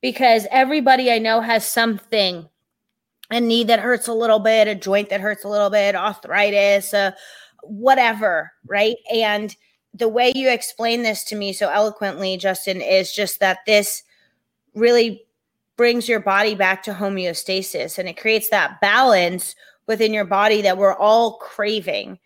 because 0.00 0.46
everybody 0.50 1.10
I 1.10 1.18
know 1.18 1.40
has 1.40 1.66
something 1.66 2.48
a 3.30 3.40
knee 3.40 3.64
that 3.64 3.80
hurts 3.80 4.08
a 4.08 4.14
little 4.14 4.38
bit, 4.38 4.68
a 4.68 4.74
joint 4.74 5.10
that 5.10 5.20
hurts 5.20 5.44
a 5.44 5.48
little 5.48 5.70
bit, 5.70 5.94
arthritis, 5.94 6.94
uh, 6.94 7.12
whatever, 7.62 8.52
right? 8.66 8.96
And 9.12 9.54
the 9.92 10.08
way 10.08 10.32
you 10.34 10.50
explain 10.50 11.02
this 11.02 11.24
to 11.24 11.36
me 11.36 11.52
so 11.52 11.68
eloquently, 11.68 12.36
Justin, 12.36 12.80
is 12.80 13.12
just 13.12 13.40
that 13.40 13.58
this 13.66 14.02
really 14.74 15.26
brings 15.76 16.08
your 16.08 16.20
body 16.20 16.54
back 16.54 16.82
to 16.84 16.92
homeostasis 16.92 17.98
and 17.98 18.08
it 18.08 18.16
creates 18.20 18.48
that 18.50 18.80
balance 18.80 19.54
within 19.86 20.12
your 20.12 20.24
body 20.24 20.62
that 20.62 20.78
we're 20.78 20.96
all 20.96 21.38
craving. 21.38 22.18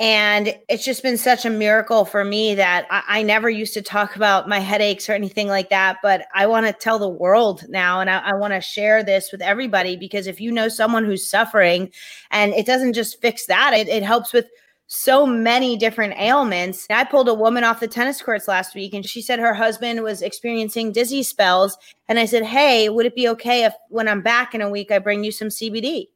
And 0.00 0.54
it's 0.68 0.84
just 0.84 1.02
been 1.02 1.18
such 1.18 1.44
a 1.44 1.50
miracle 1.50 2.04
for 2.04 2.24
me 2.24 2.54
that 2.54 2.86
I, 2.88 3.02
I 3.08 3.22
never 3.22 3.50
used 3.50 3.74
to 3.74 3.82
talk 3.82 4.14
about 4.14 4.48
my 4.48 4.60
headaches 4.60 5.08
or 5.08 5.12
anything 5.12 5.48
like 5.48 5.70
that. 5.70 5.98
But 6.02 6.26
I 6.34 6.46
want 6.46 6.66
to 6.66 6.72
tell 6.72 7.00
the 7.00 7.08
world 7.08 7.64
now, 7.68 8.00
and 8.00 8.08
I, 8.08 8.18
I 8.18 8.34
want 8.34 8.54
to 8.54 8.60
share 8.60 9.02
this 9.02 9.32
with 9.32 9.42
everybody 9.42 9.96
because 9.96 10.28
if 10.28 10.40
you 10.40 10.52
know 10.52 10.68
someone 10.68 11.04
who's 11.04 11.28
suffering 11.28 11.90
and 12.30 12.52
it 12.52 12.64
doesn't 12.64 12.92
just 12.92 13.20
fix 13.20 13.46
that, 13.46 13.74
it, 13.74 13.88
it 13.88 14.04
helps 14.04 14.32
with 14.32 14.48
so 14.86 15.26
many 15.26 15.76
different 15.76 16.14
ailments. 16.16 16.86
I 16.90 17.04
pulled 17.04 17.28
a 17.28 17.34
woman 17.34 17.64
off 17.64 17.80
the 17.80 17.88
tennis 17.88 18.22
courts 18.22 18.48
last 18.48 18.74
week 18.74 18.94
and 18.94 19.04
she 19.04 19.20
said 19.20 19.38
her 19.38 19.52
husband 19.52 20.02
was 20.02 20.22
experiencing 20.22 20.92
dizzy 20.92 21.22
spells. 21.22 21.76
And 22.08 22.18
I 22.18 22.24
said, 22.24 22.44
Hey, 22.44 22.88
would 22.88 23.04
it 23.04 23.14
be 23.14 23.28
okay 23.28 23.64
if 23.64 23.74
when 23.90 24.08
I'm 24.08 24.22
back 24.22 24.54
in 24.54 24.62
a 24.62 24.70
week, 24.70 24.90
I 24.90 24.98
bring 24.98 25.24
you 25.24 25.32
some 25.32 25.48
CBD? 25.48 26.06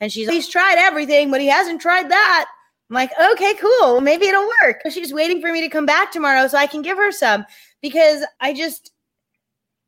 And 0.00 0.10
she's 0.10 0.26
like, 0.26 0.34
He's 0.34 0.48
tried 0.48 0.78
everything, 0.78 1.30
but 1.30 1.40
he 1.40 1.46
hasn't 1.46 1.80
tried 1.80 2.10
that. 2.10 2.46
I'm 2.88 2.94
like, 2.94 3.10
okay, 3.32 3.54
cool. 3.54 4.00
Maybe 4.00 4.26
it'll 4.26 4.48
work. 4.62 4.80
She's 4.90 5.12
waiting 5.12 5.40
for 5.40 5.52
me 5.52 5.60
to 5.62 5.68
come 5.68 5.86
back 5.86 6.12
tomorrow 6.12 6.46
so 6.46 6.56
I 6.56 6.66
can 6.66 6.82
give 6.82 6.96
her 6.96 7.10
some 7.10 7.44
because 7.82 8.24
I 8.40 8.52
just 8.52 8.92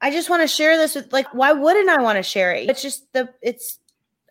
I 0.00 0.10
just 0.10 0.30
want 0.30 0.42
to 0.42 0.48
share 0.48 0.76
this 0.76 0.94
with 0.94 1.12
like 1.12 1.32
why 1.32 1.52
wouldn't 1.52 1.88
I 1.88 2.02
want 2.02 2.16
to 2.16 2.22
share 2.22 2.52
it? 2.52 2.68
It's 2.68 2.82
just 2.82 3.12
the 3.12 3.28
it's 3.40 3.78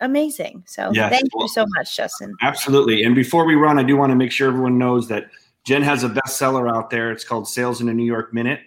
amazing. 0.02 0.64
So 0.68 0.92
yes. 0.94 1.12
thank 1.12 1.30
you 1.34 1.48
so 1.48 1.66
much, 1.76 1.96
Justin. 1.96 2.36
Absolutely. 2.42 3.04
And 3.04 3.16
before 3.16 3.46
we 3.46 3.56
run, 3.56 3.80
I 3.80 3.84
do 3.84 3.96
want 3.96 4.12
to 4.12 4.16
make 4.16 4.32
sure 4.32 4.50
everyone 4.50 4.78
knows 4.78 5.08
that 5.08 5.30
Jen 5.66 5.82
has 5.84 6.04
a 6.04 6.10
bestseller 6.10 6.74
out 6.74 6.90
there. 6.90 7.12
It's 7.12 7.24
called 7.24 7.48
Sales 7.48 7.82
in 7.82 7.90
a 7.90 7.94
New 7.94 8.06
York 8.06 8.34
Minute, 8.34 8.62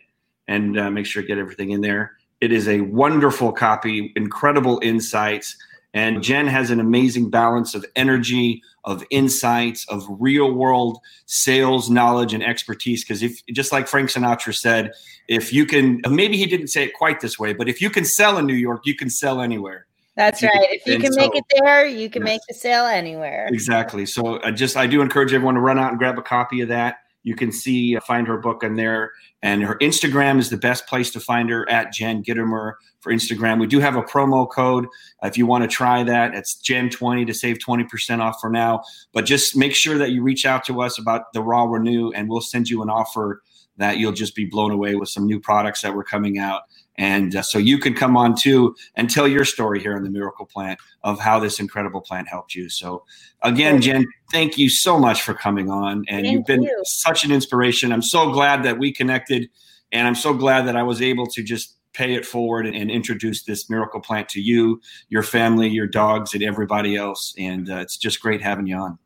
and 0.49 0.79
uh, 0.79 0.91
make 0.91 1.07
sure 1.07 1.23
to 1.23 1.29
get 1.29 1.39
everything 1.39 1.71
in 1.71 1.81
there. 1.81 2.13
It 2.41 2.53
is 2.53 2.69
a 2.69 2.81
wonderful 2.81 3.53
copy, 3.53 4.13
incredible 4.17 4.81
insights, 4.83 5.57
and 5.93 6.23
Jen 6.23 6.47
has 6.47 6.71
an 6.71 6.81
amazing 6.81 7.31
balance 7.31 7.75
of 7.75 7.85
energy, 7.97 8.63
of 8.85 9.05
insights, 9.11 9.87
of 9.89 10.07
real 10.09 10.53
world 10.53 10.99
sales 11.27 11.91
knowledge 11.91 12.33
and 12.33 12.43
expertise. 12.43 13.05
Because 13.05 13.23
if, 13.23 13.45
just 13.47 13.73
like 13.73 13.89
Frank 13.89 14.11
Sinatra 14.11 14.55
said, 14.55 14.93
if 15.29 15.53
you 15.53 15.67
can, 15.67 16.01
maybe 16.09 16.37
he 16.37 16.47
didn't 16.47 16.69
say 16.69 16.85
it 16.85 16.95
quite 16.95 17.21
this 17.21 17.39
way, 17.39 17.53
but 17.53 17.69
if 17.69 17.81
you 17.81 17.91
can 17.91 18.05
sell 18.05 18.39
in 18.39 18.47
New 18.47 18.55
York, 18.55 18.83
you 18.85 18.95
can 18.95 19.11
sell 19.11 19.41
anywhere. 19.41 19.87
That's 20.17 20.43
right. 20.43 20.53
If 20.71 20.87
you 20.87 20.99
can 20.99 21.13
so, 21.13 21.21
make 21.21 21.35
it 21.35 21.45
there, 21.57 21.87
you 21.87 22.11
can 22.11 22.23
yes. 22.23 22.33
make 22.33 22.41
the 22.49 22.55
sale 22.55 22.85
anywhere. 22.85 23.49
Exactly. 23.51 24.05
So 24.07 24.43
I 24.43 24.51
just 24.51 24.77
I 24.77 24.87
do 24.87 25.01
encourage 25.01 25.33
everyone 25.33 25.55
to 25.55 25.61
run 25.61 25.79
out 25.79 25.91
and 25.91 25.99
grab 25.99 26.19
a 26.19 26.23
copy 26.23 26.61
of 26.61 26.69
that. 26.69 26.99
You 27.23 27.35
can 27.35 27.53
see 27.53 27.97
uh, 27.97 28.01
find 28.01 28.27
her 28.27 28.39
book 28.39 28.65
on 28.65 28.77
there, 28.77 29.13
and 29.43 29.63
her 29.63 29.77
Instagram 29.77 30.39
is 30.39 30.51
the 30.51 30.57
best 30.57 30.87
place 30.87 31.11
to 31.11 31.21
find 31.21 31.51
her 31.51 31.69
at 31.69 31.93
Jen 31.93 32.23
Gitomer 32.23 32.75
for 33.01 33.13
Instagram. 33.13 33.61
We 33.61 33.67
do 33.67 33.81
have 33.81 33.97
a 33.97 34.03
promo 34.03 34.51
code 34.51 34.87
uh, 35.23 35.27
if 35.27 35.37
you 35.37 35.47
want 35.47 35.63
to 35.63 35.69
try 35.69 36.03
that. 36.03 36.35
It's 36.35 36.61
Jen20 36.63 37.27
to 37.27 37.35
save 37.35 37.59
20% 37.59 38.21
off 38.21 38.37
for 38.41 38.51
now. 38.51 38.83
But 39.13 39.27
just 39.27 39.57
make 39.57 39.75
sure 39.75 39.99
that 39.99 40.11
you 40.11 40.23
reach 40.23 40.47
out 40.47 40.65
to 40.67 40.83
us 40.83 40.99
about 40.99 41.33
the 41.33 41.43
Raw 41.43 41.65
Renew, 41.65 42.11
and 42.13 42.29
we'll 42.29 42.41
send 42.41 42.69
you 42.69 42.83
an 42.83 42.91
offer 42.91 43.43
that 43.77 43.97
you'll 43.97 44.13
just 44.13 44.35
be 44.35 44.45
blown 44.45 44.71
away 44.71 44.95
with 44.95 45.09
some 45.09 45.27
new 45.27 45.41
products 45.41 45.81
that 45.83 45.95
we're 45.95 46.05
coming 46.05 46.39
out. 46.39 46.63
And 46.99 47.35
uh, 47.37 47.43
so 47.43 47.59
you 47.59 47.79
can 47.79 47.95
come 47.95 48.17
on 48.17 48.35
too 48.37 48.75
and 48.95 49.09
tell 49.09 49.27
your 49.27 49.45
story 49.45 49.81
here 49.81 49.97
on 49.97 50.03
the 50.03 50.11
Miracle 50.11 50.45
Plant 50.45 50.79
of 51.03 51.19
how 51.19 51.39
this 51.39 51.59
incredible 51.59 52.01
plant 52.01 52.29
helped 52.29 52.55
you. 52.55 52.69
So, 52.69 53.05
again, 53.43 53.81
Jen, 53.81 54.07
thank 54.33 54.59
you 54.59 54.69
so 54.69 54.99
much 54.99 55.23
for 55.23 55.33
coming 55.33 55.71
on. 55.71 56.05
And 56.09 56.25
thank 56.25 56.27
you've 56.27 56.47
been 56.47 56.63
you. 56.63 56.83
such 56.85 57.25
an 57.25 57.33
inspiration. 57.33 57.93
I'm 57.93 58.03
so 58.03 58.31
glad 58.33 58.65
that 58.65 58.79
we 58.79 58.93
connected. 58.93 59.49
And 59.93 60.07
I'm 60.07 60.15
so 60.15 60.35
glad 60.35 60.67
that 60.67 60.77
I 60.77 60.83
was 60.83 61.01
able 61.01 61.27
to 61.29 61.43
just 61.43 61.77
pay 61.93 62.15
it 62.15 62.25
forward 62.25 62.67
and, 62.67 62.77
and 62.77 62.91
introduce 62.91 63.43
this 63.45 63.69
Miracle 63.69 64.01
Plant 64.01 64.29
to 64.31 64.41
you, 64.41 64.81
your 65.09 65.23
family, 65.23 65.69
your 65.69 65.87
dogs, 65.87 66.35
and 66.35 66.43
everybody 66.43 66.97
else. 66.97 67.35
And 67.39 67.71
uh, 67.71 67.77
it's 67.77 67.97
just 67.97 68.21
great 68.21 68.43
having 68.43 68.67
you 68.67 68.77
on. 68.77 68.99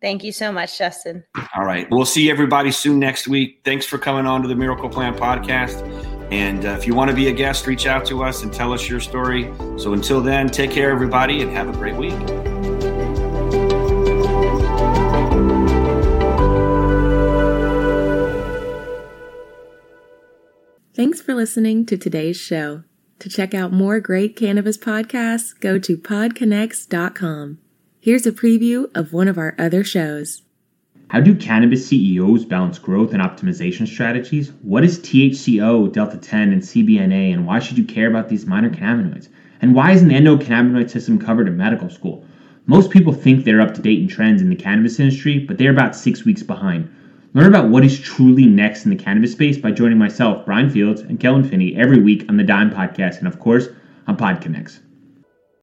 Thank 0.00 0.24
you 0.24 0.32
so 0.32 0.50
much, 0.50 0.78
Justin. 0.78 1.24
All 1.54 1.64
right. 1.64 1.86
We'll 1.90 2.06
see 2.06 2.30
everybody 2.30 2.70
soon 2.70 2.98
next 2.98 3.28
week. 3.28 3.60
Thanks 3.64 3.84
for 3.84 3.98
coming 3.98 4.26
on 4.26 4.40
to 4.40 4.48
the 4.48 4.54
Miracle 4.54 4.88
Plant 4.88 5.18
podcast. 5.18 6.09
And 6.30 6.64
uh, 6.64 6.70
if 6.70 6.86
you 6.86 6.94
want 6.94 7.10
to 7.10 7.16
be 7.16 7.28
a 7.28 7.32
guest, 7.32 7.66
reach 7.66 7.86
out 7.86 8.06
to 8.06 8.22
us 8.22 8.42
and 8.42 8.52
tell 8.52 8.72
us 8.72 8.88
your 8.88 9.00
story. 9.00 9.52
So 9.76 9.94
until 9.94 10.20
then, 10.20 10.48
take 10.48 10.70
care, 10.70 10.90
everybody, 10.90 11.42
and 11.42 11.50
have 11.52 11.68
a 11.68 11.72
great 11.72 11.96
week. 11.96 12.14
Thanks 20.94 21.20
for 21.22 21.34
listening 21.34 21.86
to 21.86 21.96
today's 21.96 22.36
show. 22.36 22.84
To 23.20 23.28
check 23.28 23.54
out 23.54 23.72
more 23.72 24.00
great 24.00 24.36
cannabis 24.36 24.76
podcasts, 24.76 25.58
go 25.58 25.78
to 25.78 25.96
podconx.com. 25.96 27.58
Here's 28.00 28.26
a 28.26 28.32
preview 28.32 28.90
of 28.94 29.12
one 29.12 29.28
of 29.28 29.38
our 29.38 29.54
other 29.58 29.84
shows. 29.84 30.42
How 31.10 31.18
do 31.18 31.34
cannabis 31.34 31.88
CEOs 31.88 32.44
balance 32.44 32.78
growth 32.78 33.12
and 33.12 33.20
optimization 33.20 33.88
strategies? 33.88 34.52
What 34.62 34.84
is 34.84 35.00
THCO, 35.00 35.92
Delta 35.92 36.16
10, 36.16 36.52
and 36.52 36.62
CBNA, 36.62 37.32
and 37.32 37.44
why 37.44 37.58
should 37.58 37.78
you 37.78 37.82
care 37.82 38.08
about 38.08 38.28
these 38.28 38.46
minor 38.46 38.70
cannabinoids? 38.70 39.26
And 39.60 39.74
why 39.74 39.90
isn't 39.90 40.06
the 40.06 40.14
endocannabinoid 40.14 40.88
system 40.88 41.18
covered 41.18 41.48
in 41.48 41.56
medical 41.56 41.90
school? 41.90 42.24
Most 42.66 42.92
people 42.92 43.12
think 43.12 43.44
they're 43.44 43.60
up 43.60 43.74
to 43.74 43.82
date 43.82 43.98
in 43.98 44.06
trends 44.06 44.40
in 44.40 44.50
the 44.50 44.54
cannabis 44.54 45.00
industry, 45.00 45.40
but 45.40 45.58
they're 45.58 45.72
about 45.72 45.96
six 45.96 46.24
weeks 46.24 46.44
behind. 46.44 46.88
Learn 47.34 47.48
about 47.48 47.70
what 47.70 47.84
is 47.84 47.98
truly 47.98 48.46
next 48.46 48.84
in 48.84 48.90
the 48.90 49.04
cannabis 49.04 49.32
space 49.32 49.58
by 49.58 49.72
joining 49.72 49.98
myself, 49.98 50.46
Brian 50.46 50.70
Fields, 50.70 51.00
and 51.00 51.18
Kellen 51.18 51.42
Finney 51.42 51.74
every 51.74 52.00
week 52.00 52.24
on 52.28 52.36
the 52.36 52.44
Dime 52.44 52.70
Podcast, 52.70 53.18
and 53.18 53.26
of 53.26 53.40
course, 53.40 53.66
on 54.06 54.16
PodConx. 54.16 54.78